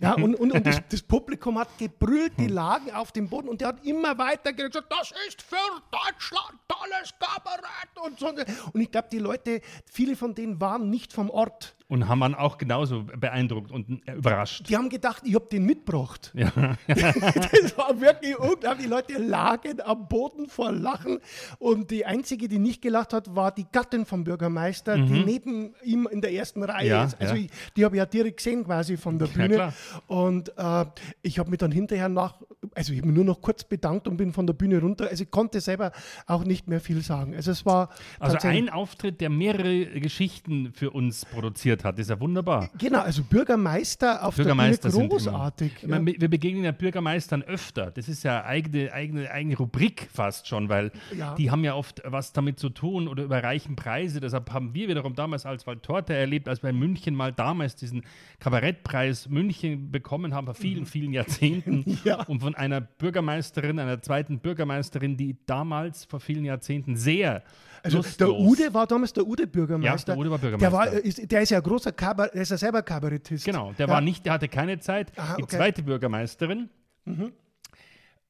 Ja, 0.00 0.14
und, 0.14 0.36
und, 0.36 0.52
und 0.52 0.64
das, 0.64 0.80
das 0.88 1.02
Publikum 1.02 1.58
hat 1.58 1.76
gebrüllt, 1.76 2.32
die 2.38 2.46
lagen 2.46 2.92
auf 2.92 3.10
dem 3.10 3.28
Boden 3.28 3.48
und 3.48 3.60
der 3.60 3.68
hat 3.68 3.84
immer 3.84 4.16
weiter 4.16 4.52
gesagt, 4.52 4.86
das 4.90 5.12
ist 5.26 5.42
für 5.42 5.56
Deutschland 5.90 6.56
tolles 6.68 7.12
Kabarett 7.18 7.98
und 8.04 8.16
so. 8.18 8.28
Und 8.72 8.80
ich 8.80 8.92
glaube, 8.92 9.08
die 9.10 9.18
Leute, 9.18 9.60
viele 9.90 10.14
von 10.14 10.36
denen 10.36 10.60
waren 10.60 10.88
nicht 10.88 11.12
vom 11.12 11.30
Ort. 11.30 11.74
Und 11.88 12.06
haben 12.06 12.18
man 12.18 12.34
auch 12.34 12.58
genauso 12.58 13.04
beeindruckt 13.18 13.70
und 13.72 14.02
überrascht. 14.06 14.68
Die 14.68 14.76
haben 14.76 14.90
gedacht, 14.90 15.22
ich 15.24 15.34
habe 15.34 15.46
den 15.50 15.64
mitgebracht. 15.64 16.32
Ja. 16.34 16.52
Das 16.86 17.76
war 17.78 17.98
wirklich 18.00 18.38
unglaublich. 18.38 18.84
Die 18.84 18.90
Leute 18.90 19.18
lagen 19.18 19.80
am 19.80 20.06
Boden 20.06 20.48
vor 20.48 20.70
Lachen. 20.70 21.18
Und 21.58 21.90
die 21.90 22.04
einzige, 22.04 22.46
die 22.48 22.58
nicht 22.58 22.82
gelacht 22.82 23.12
hat, 23.12 23.34
war 23.34 23.52
die 23.52 23.66
Gattin 23.72 24.04
vom 24.04 24.24
Bürgermeister, 24.24 24.96
die 24.96 25.24
neben 25.24 25.74
ihm 25.82 26.06
in 26.10 26.20
der 26.20 26.32
ersten 26.32 26.62
Reihe 26.62 26.84
Mhm. 26.84 26.90
Ja, 26.90 27.04
ist. 27.04 27.20
Also 27.20 27.34
ja. 27.34 27.40
ich, 27.42 27.50
die 27.76 27.84
habe 27.84 27.96
ich 27.96 27.98
ja 27.98 28.06
direkt 28.06 28.36
gesehen 28.38 28.64
quasi 28.64 28.96
von 28.96 29.18
der 29.18 29.26
Bühne. 29.26 29.72
und 30.06 30.52
äh, 30.56 30.84
ich 31.22 31.38
habe 31.38 31.50
mich 31.50 31.58
dann 31.58 31.72
hinterher 31.72 32.08
nach, 32.08 32.40
also 32.74 32.92
ich 32.92 32.98
habe 32.98 33.08
mich 33.08 33.16
nur 33.16 33.24
noch 33.24 33.40
kurz 33.40 33.64
bedankt 33.64 34.06
und 34.08 34.16
bin 34.16 34.32
von 34.32 34.46
der 34.46 34.54
Bühne 34.54 34.80
runter. 34.80 35.08
Also 35.08 35.24
ich 35.24 35.30
konnte 35.30 35.60
selber 35.60 35.92
auch 36.26 36.44
nicht 36.44 36.68
mehr 36.68 36.80
viel 36.80 37.02
sagen. 37.02 37.34
Also 37.34 37.50
es 37.50 37.64
war 37.66 37.88
Also 38.20 38.36
ein 38.46 38.68
Auftritt, 38.68 39.20
der 39.20 39.30
mehrere 39.30 39.86
Geschichten 40.00 40.72
für 40.72 40.90
uns 40.90 41.24
produziert 41.24 41.77
hat, 41.84 41.98
ist 41.98 42.10
ja 42.10 42.18
wunderbar. 42.20 42.70
Genau, 42.78 43.00
also 43.00 43.22
Bürgermeister 43.22 44.24
auf 44.24 44.36
Bürgermeister 44.36 44.82
der 44.82 44.90
sind 44.92 45.00
Bühne 45.00 45.08
großartig. 45.10 45.72
Immer, 45.82 45.96
ich 45.98 46.02
meine, 46.04 46.20
wir 46.20 46.28
begegnen 46.28 46.64
ja 46.64 46.72
Bürgermeistern 46.72 47.42
öfter. 47.42 47.90
Das 47.90 48.08
ist 48.08 48.22
ja 48.22 48.44
eigene, 48.44 48.92
eigene, 48.92 49.30
eigene 49.30 49.56
Rubrik 49.56 50.08
fast 50.12 50.48
schon, 50.48 50.68
weil 50.68 50.90
Ja. 51.16 51.34
die 51.34 51.50
haben 51.50 51.64
ja 51.64 51.74
oft 51.74 52.02
was 52.04 52.32
damit 52.32 52.58
zu 52.58 52.68
tun 52.70 53.08
oder 53.08 53.22
überreichen 53.24 53.76
Preise. 53.76 54.20
Deshalb 54.20 54.50
haben 54.52 54.74
wir 54.74 54.88
wiederum 54.88 55.14
damals 55.14 55.46
als 55.46 55.66
Waldtorte 55.66 56.14
erlebt, 56.14 56.48
als 56.48 56.62
wir 56.62 56.70
in 56.70 56.78
München 56.78 57.14
mal 57.14 57.32
damals 57.32 57.76
diesen 57.76 58.02
Kabarettpreis 58.40 59.28
München 59.28 59.90
bekommen 59.90 60.34
haben, 60.34 60.46
vor 60.46 60.54
vielen, 60.54 60.86
vielen 60.86 61.12
Jahrzehnten. 61.12 61.84
Mhm. 61.86 61.98
Ja. 62.04 62.22
Und 62.24 62.40
von 62.40 62.54
einer 62.54 62.80
Bürgermeisterin, 62.80 63.78
einer 63.78 64.00
zweiten 64.00 64.38
Bürgermeisterin, 64.38 65.16
die 65.16 65.36
damals 65.46 66.04
vor 66.04 66.20
vielen 66.20 66.44
Jahrzehnten 66.44 66.96
sehr 66.96 67.42
Also 67.82 67.98
lustlos 67.98 68.16
der 68.16 68.38
Ude 68.38 68.72
war 68.74 68.86
damals 68.86 69.12
der 69.12 69.26
Ude 69.26 69.46
Bürgermeister. 69.46 70.12
Ja, 70.12 70.16
der 70.16 70.20
Ude 70.20 70.30
war 70.30 70.38
Der, 70.38 70.48
Bürgermeister. 70.50 70.92
war, 70.92 71.04
ist, 71.04 71.30
der 71.30 71.42
ist 71.42 71.50
ja 71.50 71.60
großer 71.68 71.92
Kabarett, 71.92 72.34
der 72.34 72.42
ist 72.42 72.50
ja 72.50 72.56
selber 72.56 72.82
Kabarettist. 72.82 73.44
Genau, 73.44 73.72
der 73.72 73.86
ja. 73.86 73.92
war 73.92 74.00
nicht, 74.00 74.24
der 74.24 74.32
hatte 74.32 74.48
keine 74.48 74.78
Zeit. 74.80 75.12
Aha, 75.16 75.36
Die 75.36 75.42
okay. 75.42 75.56
zweite 75.56 75.82
Bürgermeisterin, 75.82 76.68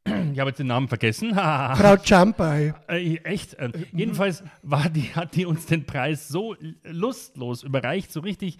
ich 0.32 0.38
habe 0.38 0.50
jetzt 0.50 0.58
den 0.58 0.66
Namen 0.66 0.88
vergessen. 0.88 1.34
Frau 1.34 1.96
Champai. 2.02 2.74
Äh, 2.88 3.16
echt. 3.18 3.54
Äh, 3.54 3.72
jedenfalls 3.92 4.42
war 4.62 4.88
die, 4.88 5.14
hat 5.14 5.34
die 5.34 5.46
uns 5.46 5.66
den 5.66 5.86
Preis 5.86 6.28
so 6.28 6.56
lustlos 6.84 7.62
überreicht, 7.62 8.12
so 8.12 8.20
richtig. 8.20 8.58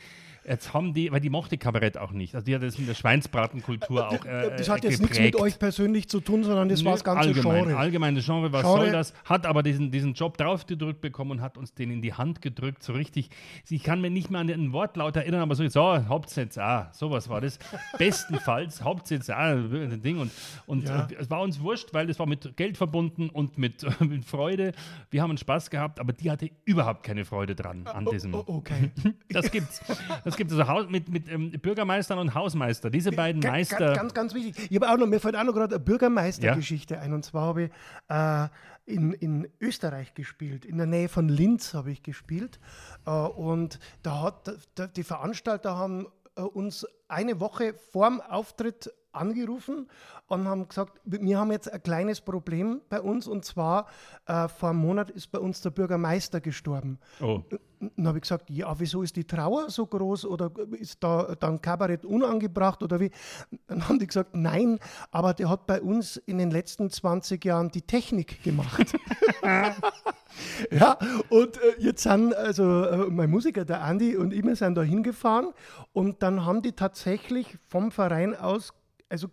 Jetzt 0.48 0.72
haben 0.72 0.94
die, 0.94 1.12
weil 1.12 1.20
die 1.20 1.30
mochte 1.30 1.58
Kabarett 1.58 1.98
auch 1.98 2.12
nicht. 2.12 2.34
Also 2.34 2.44
die 2.46 2.54
hat 2.54 2.62
das 2.62 2.78
mit 2.78 2.88
der 2.88 2.94
Schweinsbratenkultur 2.94 4.08
auch 4.08 4.24
äh, 4.24 4.56
Das 4.56 4.68
hat 4.68 4.84
äh, 4.84 4.88
jetzt 4.88 5.00
nichts 5.00 5.16
geprägt. 5.16 5.34
mit 5.34 5.42
euch 5.42 5.58
persönlich 5.58 6.08
zu 6.08 6.20
tun, 6.20 6.42
sondern 6.44 6.68
das 6.68 6.84
war 6.84 6.92
das 6.92 7.04
ganze 7.04 7.28
allgemein, 7.28 7.64
Genre. 7.64 7.76
Allgemeines 7.76 8.24
Genre, 8.24 8.50
was 8.52 8.62
Genre. 8.62 8.78
soll 8.78 8.90
das? 8.92 9.12
Hat 9.24 9.44
aber 9.46 9.62
diesen, 9.62 9.90
diesen 9.90 10.14
Job 10.14 10.38
draufgedrückt 10.38 11.00
bekommen 11.00 11.32
und 11.32 11.40
hat 11.42 11.58
uns 11.58 11.74
den 11.74 11.90
in 11.90 12.00
die 12.02 12.14
Hand 12.14 12.40
gedrückt, 12.40 12.82
so 12.82 12.92
richtig. 12.94 13.28
Ich 13.68 13.82
kann 13.82 14.00
mir 14.00 14.11
nicht 14.11 14.30
mehr 14.30 14.40
an 14.40 14.46
den 14.46 14.72
Wortlaut 14.72 15.16
erinnern, 15.16 15.42
aber 15.42 15.54
so, 15.54 15.68
so 15.68 15.80
Hauptsitz 16.08 16.56
A, 16.56 16.90
sowas 16.92 17.28
war 17.28 17.40
das. 17.40 17.58
Bestenfalls 17.98 18.82
Hauptsitz 18.82 19.28
A, 19.30 19.52
ein 19.52 20.00
Ding. 20.02 20.18
Und, 20.18 20.30
und 20.66 20.88
Ja. 20.88 21.06
äh, 21.11 21.14
es 21.18 21.28
war 21.30 21.42
uns 21.42 21.61
wurscht, 21.61 21.92
weil 21.92 22.06
das 22.06 22.18
war 22.18 22.26
mit 22.26 22.56
Geld 22.56 22.76
verbunden 22.78 23.28
und 23.28 23.58
mit, 23.58 23.84
mit 24.00 24.24
Freude. 24.24 24.72
Wir 25.11 25.22
haben 25.22 25.30
einen 25.30 25.38
Spaß 25.38 25.68
gehabt, 25.70 26.00
aber 26.00 26.12
die 26.12 26.30
hatte 26.30 26.50
überhaupt 26.64 27.02
keine 27.02 27.24
Freude 27.24 27.54
dran 27.54 27.87
an 27.87 28.06
diesem. 28.06 28.32
Oh, 28.34 28.44
okay. 28.46 28.90
Das 29.30 29.50
gibt's. 29.50 29.80
Das 30.24 30.37
gibt 30.38 30.51
es 30.51 30.59
also 30.59 30.70
Haus, 30.72 30.88
mit, 30.88 31.11
mit 31.11 31.29
ähm, 31.29 31.51
Bürgermeistern 31.51 32.18
und 32.18 32.35
Hausmeister. 32.35 32.88
Diese 32.88 33.12
beiden 33.12 33.42
Ga- 33.42 33.51
Meister. 33.51 33.79
Ganz, 33.79 33.98
ganz, 33.98 34.14
ganz 34.14 34.35
wichtig. 34.35 34.70
Ich 34.70 34.77
habe 34.77 34.90
auch 34.90 34.96
noch, 34.96 35.07
mir 35.07 35.20
fällt 35.20 35.37
auch 35.37 35.44
noch 35.44 35.53
gerade 35.53 35.74
eine 35.74 35.85
Bürgermeistergeschichte 35.85 36.98
ein. 36.98 37.12
Und 37.12 37.24
zwar 37.27 37.42
habe 37.42 37.64
ich 37.64 37.70
äh, 38.09 38.48
in, 38.87 39.12
in 39.12 39.48
Österreich 39.61 40.14
gespielt. 40.14 40.64
In 40.64 40.79
der 40.79 40.87
Nähe 40.87 41.11
von 41.11 41.29
Linz 41.29 41.74
habe 41.74 41.90
ich 41.90 42.03
gespielt. 42.03 42.59
Äh, 43.05 43.11
und 43.11 43.79
da 44.03 44.22
hat 44.22 44.57
da, 44.74 44.87
die 44.87 45.05
Veranstalter 45.05 45.77
haben 45.77 46.07
äh, 46.37 46.40
uns 46.40 46.87
eine 47.09 47.38
Woche 47.40 47.74
vorm 47.74 48.22
Auftritt 48.22 48.90
angerufen 49.18 49.88
und 50.28 50.46
haben 50.46 50.68
gesagt, 50.68 51.00
wir 51.04 51.38
haben 51.38 51.50
jetzt 51.52 51.72
ein 51.72 51.83
kleines 51.83 52.20
Problem 52.20 52.81
bei 52.88 53.00
uns 53.00 53.26
und 53.26 53.44
zwar 53.44 53.87
äh, 54.26 54.48
vor 54.48 54.70
einem 54.70 54.81
Monat 54.81 55.11
ist 55.11 55.31
bei 55.31 55.38
uns 55.38 55.61
der 55.61 55.70
Bürgermeister 55.70 56.40
gestorben. 56.40 56.98
oh. 57.20 57.42
Dann 57.81 58.09
habe 58.09 58.18
ich 58.18 58.22
gesagt, 58.22 58.50
ja, 58.50 58.74
wieso 58.81 59.02
ist 59.02 59.14
die 59.14 59.24
Trauer 59.24 59.70
so 59.70 59.87
groß 59.87 60.24
oder 60.24 60.50
ist 60.72 61.02
da 61.02 61.37
dann 61.38 61.62
Kabarett 61.62 62.04
unangebracht 62.04 62.83
oder 62.83 62.98
wie? 62.98 63.12
Dann 63.68 63.88
haben 63.88 64.00
die 64.00 64.07
gesagt, 64.09 64.35
nein, 64.35 64.81
aber 65.12 65.33
der 65.33 65.48
hat 65.48 65.66
bei 65.66 65.81
uns 65.81 66.16
in 66.16 66.38
den 66.38 66.50
letzten 66.50 66.90
20 66.90 67.44
Jahren 67.44 67.70
die 67.70 67.83
Technik 67.83 68.42
gemacht. 68.42 68.96
ja, 70.70 70.98
und 71.31 71.57
äh, 71.57 71.74
jetzt 71.78 72.02
sind 72.02 72.35
also 72.35 72.83
äh, 72.85 73.11
mein 73.11 73.31
Musiker, 73.31 73.64
der 73.64 73.83
Andi 73.83 74.16
und 74.16 74.33
ich, 74.33 74.44
wir 74.44 74.57
sind 74.57 74.74
da 74.74 74.83
hingefahren 74.83 75.52
und 75.92 76.22
dann 76.22 76.44
haben 76.44 76.62
die 76.62 76.72
tatsächlich 76.72 77.59
vom 77.68 77.90
Verein 77.92 78.35
aus, 78.35 78.72
also 79.09 79.29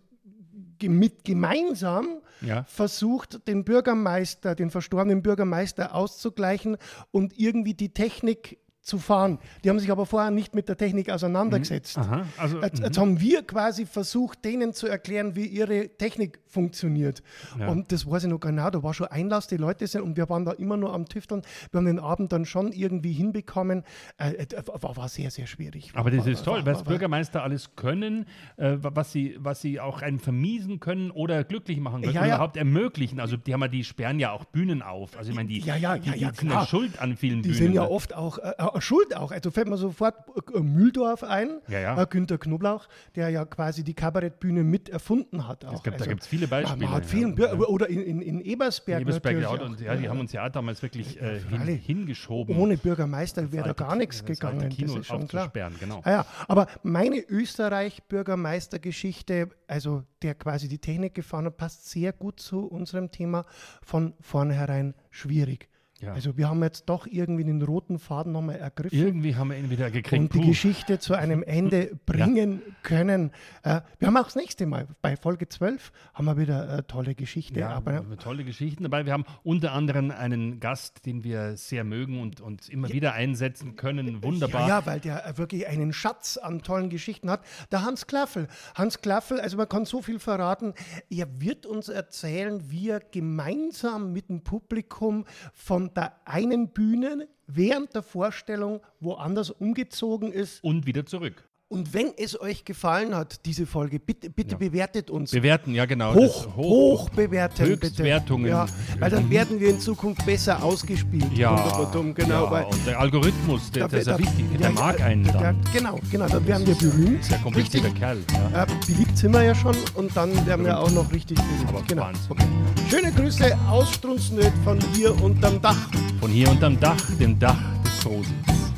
mit 0.82 1.24
gemeinsam 1.24 2.20
Ja. 2.42 2.64
versucht, 2.64 3.48
den 3.48 3.64
Bürgermeister, 3.64 4.54
den 4.54 4.70
verstorbenen 4.70 5.22
Bürgermeister 5.22 5.94
auszugleichen 5.94 6.76
und 7.10 7.38
irgendwie 7.38 7.74
die 7.74 7.94
Technik 7.94 8.58
zu 8.86 8.98
fahren. 8.98 9.38
Die 9.64 9.68
haben 9.68 9.80
sich 9.80 9.90
aber 9.90 10.06
vorher 10.06 10.30
nicht 10.30 10.54
mit 10.54 10.68
der 10.68 10.76
Technik 10.76 11.10
auseinandergesetzt. 11.10 11.98
Aha, 11.98 12.24
also, 12.38 12.62
Jetzt, 12.62 12.78
mhm. 12.78 12.84
jetzt 12.84 12.98
haben 12.98 13.20
wir 13.20 13.42
quasi 13.42 13.84
versucht, 13.84 14.44
denen 14.44 14.72
zu 14.72 14.86
erklären, 14.86 15.34
wie 15.34 15.44
ihre 15.46 15.88
Technik 15.88 16.38
funktioniert. 16.46 17.22
Ja. 17.58 17.68
Und 17.68 17.90
das 17.90 18.08
weiß 18.08 18.24
ich 18.24 18.30
noch 18.30 18.38
genau, 18.38 18.70
da 18.70 18.82
war 18.82 18.94
schon 18.94 19.08
Einlass, 19.08 19.48
die 19.48 19.56
Leute 19.56 19.86
sind, 19.88 20.02
und 20.02 20.16
wir 20.16 20.28
waren 20.28 20.44
da 20.44 20.52
immer 20.52 20.76
nur 20.76 20.94
am 20.94 21.06
Tüfteln. 21.06 21.42
Wir 21.72 21.78
haben 21.78 21.86
den 21.86 21.98
Abend 21.98 22.32
dann 22.32 22.46
schon 22.46 22.70
irgendwie 22.72 23.12
hinbekommen. 23.12 23.82
Äh, 24.18 24.34
äh, 24.34 24.46
war, 24.80 24.96
war 24.96 25.08
sehr, 25.08 25.30
sehr 25.32 25.46
schwierig. 25.48 25.90
Aber 25.94 26.10
das 26.12 26.20
War- 26.24 26.32
ist 26.32 26.44
toll, 26.44 26.64
war- 26.64 26.74
was 26.74 26.84
Bürgermeister 26.84 27.42
alles 27.42 27.74
können, 27.74 28.24
äh, 28.56 28.76
was, 28.80 29.10
sie, 29.10 29.34
was 29.40 29.60
sie 29.60 29.80
auch 29.80 30.00
einen 30.00 30.20
vermiesen 30.20 30.78
können 30.78 31.10
oder 31.10 31.42
glücklich 31.42 31.80
machen 31.80 32.02
können 32.02 32.14
Ja, 32.14 32.24
ja. 32.24 32.36
überhaupt 32.36 32.56
ermöglichen. 32.56 33.18
Also 33.18 33.36
die 33.36 33.52
haben 33.52 33.62
ja, 33.62 33.68
die 33.68 33.82
sperren 33.82 34.20
ja 34.20 34.30
auch 34.30 34.44
Bühnen 34.44 34.80
auf. 34.82 35.18
Also 35.18 35.30
ich 35.30 35.36
meine, 35.36 35.48
die, 35.48 35.58
Ja, 35.58 35.74
ja, 35.74 35.98
die, 35.98 36.08
ja, 36.10 36.14
ja, 36.14 36.30
die 36.30 36.36
sind 36.38 36.50
ja 36.50 36.64
schuld 36.64 37.00
an 37.00 37.16
vielen 37.16 37.42
Die 37.42 37.48
Bühnen. 37.48 37.58
sind 37.58 37.72
ja 37.72 37.82
ne? 37.82 37.90
oft 37.90 38.14
auch 38.14 38.38
äh, 38.38 38.52
äh, 38.56 38.75
schuld 38.80 39.16
auch. 39.16 39.32
Also 39.32 39.50
fällt 39.50 39.68
mir 39.68 39.76
sofort 39.76 40.14
äh, 40.54 40.60
Mühldorf 40.60 41.24
ein, 41.24 41.60
Ja, 41.68 41.80
ja. 41.80 42.02
Äh, 42.02 42.06
Günter 42.08 42.38
Knoblauch, 42.38 42.86
der 43.14 43.28
ja 43.30 43.44
quasi 43.44 43.82
die 43.84 43.94
Kabarettbühne 43.94 44.62
mit 44.64 44.88
erfunden 44.88 45.46
hat. 45.48 45.64
Auch. 45.64 45.70
Also, 45.70 45.82
gibt- 45.82 46.00
da 46.00 46.06
gibt's 46.06 46.26
viele 46.26 46.46
Man 46.46 46.62
Beispiele, 46.62 46.90
hat 46.90 47.02
ja. 47.04 47.08
vielen 47.08 47.36
Bür- 47.36 47.54
oder 47.64 47.88
in, 47.88 48.02
in, 48.02 48.20
in 48.20 48.40
Ebersberg, 48.40 49.00
Ebersberg, 49.00 49.36
natürlich 49.36 49.60
ja, 49.60 49.66
auch. 49.66 49.70
und 49.70 49.80
ja, 49.80 49.96
die 49.96 50.08
haben 50.08 50.20
uns 50.20 50.32
ja 50.32 50.48
damals 50.48 50.82
wirklich 50.82 51.20
äh, 51.20 51.40
hin, 51.40 51.62
hingeschoben. 51.66 52.56
Ohne 52.56 52.76
Bürgermeister 52.76 53.50
wäre 53.52 53.68
da 53.68 53.72
gar 53.72 53.96
nichts 53.96 54.24
gegangen. 54.24 54.68
Kino 54.68 54.92
das 54.94 55.00
ist 55.02 55.06
schon 55.06 55.26
klar. 55.28 55.50
genau. 55.80 56.00
Ah 56.04 56.10
ja, 56.10 56.26
aber 56.48 56.66
meine 56.82 57.20
Österreich-Bürgermeistergeschichte, 57.28 59.50
also 59.66 60.02
der 60.22 60.34
quasi 60.34 60.68
die 60.68 60.78
Technik 60.78 61.14
gefahren 61.14 61.46
hat, 61.46 61.56
passt 61.56 61.88
sehr 61.90 62.12
gut 62.12 62.40
zu 62.40 62.66
unserem 62.66 63.10
Thema 63.10 63.44
von 63.82 64.14
vornherein 64.20 64.94
schwierig. 65.10 65.68
Ja. 66.00 66.12
Also 66.12 66.36
wir 66.36 66.50
haben 66.50 66.62
jetzt 66.62 66.84
doch 66.90 67.06
irgendwie 67.06 67.44
den 67.44 67.62
roten 67.62 67.98
Faden 67.98 68.32
nochmal 68.32 68.56
ergriffen. 68.56 68.98
Irgendwie 68.98 69.34
haben 69.34 69.50
wir 69.50 69.56
ihn 69.56 69.70
wieder 69.70 69.90
gekriegt. 69.90 70.20
und 70.20 70.34
die 70.34 70.40
Puh. 70.40 70.48
Geschichte 70.48 70.98
zu 70.98 71.14
einem 71.14 71.42
Ende 71.42 71.98
bringen 72.06 72.60
können. 72.82 73.30
Äh, 73.62 73.80
wir 73.98 74.08
haben 74.08 74.16
auch 74.18 74.24
das 74.24 74.36
nächste 74.36 74.66
Mal, 74.66 74.88
bei 75.00 75.16
Folge 75.16 75.48
12, 75.48 75.92
haben 76.12 76.26
wir 76.26 76.36
wieder 76.36 76.68
eine 76.68 76.86
tolle 76.86 77.14
Geschichte. 77.14 77.60
Ja, 77.60 77.70
aber 77.70 78.04
tolle 78.18 78.44
Geschichten 78.44 78.82
dabei. 78.82 79.06
Wir 79.06 79.14
haben 79.14 79.24
unter 79.42 79.72
anderem 79.72 80.10
einen 80.10 80.60
Gast, 80.60 81.06
den 81.06 81.24
wir 81.24 81.56
sehr 81.56 81.82
mögen 81.82 82.20
und 82.20 82.42
uns 82.42 82.68
immer 82.68 82.90
wieder 82.90 83.14
einsetzen 83.14 83.76
können. 83.76 84.22
Wunderbar. 84.22 84.62
Ja, 84.62 84.80
ja, 84.80 84.86
weil 84.86 85.00
der 85.00 85.26
äh, 85.26 85.38
wirklich 85.38 85.66
einen 85.66 85.94
Schatz 85.94 86.36
an 86.36 86.60
tollen 86.60 86.90
Geschichten 86.90 87.30
hat. 87.30 87.42
Der 87.72 87.84
Hans 87.84 88.06
Klaffel. 88.06 88.48
Hans 88.74 89.00
Klaffel, 89.00 89.40
also 89.40 89.56
man 89.56 89.68
kann 89.68 89.86
so 89.86 90.02
viel 90.02 90.18
verraten, 90.18 90.74
er 91.08 91.40
wird 91.40 91.64
uns 91.64 91.88
erzählen, 91.88 92.70
wie 92.70 92.90
er 92.90 93.00
gemeinsam 93.00 94.12
mit 94.12 94.28
dem 94.28 94.42
Publikum 94.42 95.24
von 95.54 95.85
der 95.94 96.14
einen 96.24 96.68
Bühne 96.68 97.28
während 97.46 97.94
der 97.94 98.02
Vorstellung 98.02 98.80
woanders 99.00 99.50
umgezogen 99.50 100.32
ist. 100.32 100.62
Und 100.64 100.86
wieder 100.86 101.06
zurück. 101.06 101.48
Und 101.68 101.92
wenn 101.94 102.12
es 102.16 102.40
euch 102.40 102.64
gefallen 102.64 103.12
hat, 103.12 103.44
diese 103.44 103.66
Folge, 103.66 103.98
bitte, 103.98 104.30
bitte 104.30 104.54
bewertet 104.54 105.10
uns. 105.10 105.32
Bewerten, 105.32 105.74
ja 105.74 105.84
genau. 105.84 106.14
Hoch, 106.14 106.44
das- 106.46 106.54
hoch, 106.56 107.08
bewerten, 107.10 107.64
Höchstwertungen. 107.64 108.46
Ja, 108.46 108.66
weil 109.00 109.10
dann 109.10 109.28
werden 109.30 109.58
wir 109.58 109.70
in 109.70 109.80
Zukunft 109.80 110.24
besser 110.24 110.62
ausgespielt. 110.62 111.26
Ja, 111.36 111.56
Dumm, 111.92 112.14
genau, 112.14 112.44
ja, 112.44 112.50
weil 112.52 112.64
und 112.66 112.86
der 112.86 113.00
Algorithmus, 113.00 113.68
der, 113.72 113.88
der 113.88 113.98
ist 113.98 114.06
ja 114.06 114.12
da- 114.12 114.18
wichtig, 114.20 114.44
der 114.52 114.60
ja, 114.60 114.70
mag 114.70 115.00
ja, 115.00 115.06
einen 115.06 115.24
der- 115.24 115.32
dann. 115.32 115.60
Genau, 115.72 115.98
genau, 116.08 116.28
dann 116.28 116.46
werden 116.46 116.66
wir 116.68 116.74
berühmt. 116.76 117.28
Ja 117.28 117.36
ein 117.36 117.42
komplizierter 117.42 117.90
Kerl. 117.90 118.18
Ja. 118.52 118.62
Äh, 118.62 118.66
beliebt 118.86 119.18
sind 119.18 119.32
wir 119.32 119.42
ja 119.42 119.54
schon 119.54 119.74
und 119.94 120.16
dann 120.16 120.46
werden 120.46 120.64
wir 120.64 120.78
auch 120.78 120.90
noch 120.92 121.10
richtig 121.10 121.36
berühmt. 121.36 121.68
Aber 121.68 121.82
genau. 121.82 122.10
Okay. 122.28 122.44
Schöne 122.88 123.10
Grüße 123.10 123.58
aus 123.68 123.92
Strunznöt 123.92 124.52
von 124.62 124.78
hier 124.94 125.20
unterm 125.20 125.60
Dach. 125.60 125.88
Von 126.20 126.30
hier 126.30 126.48
unterm 126.48 126.78
Dach, 126.78 126.96
dem 127.18 127.36
Dach 127.36 127.58
des 127.84 127.90
Frohsinns. 128.04 128.36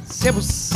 Servus. 0.08 0.70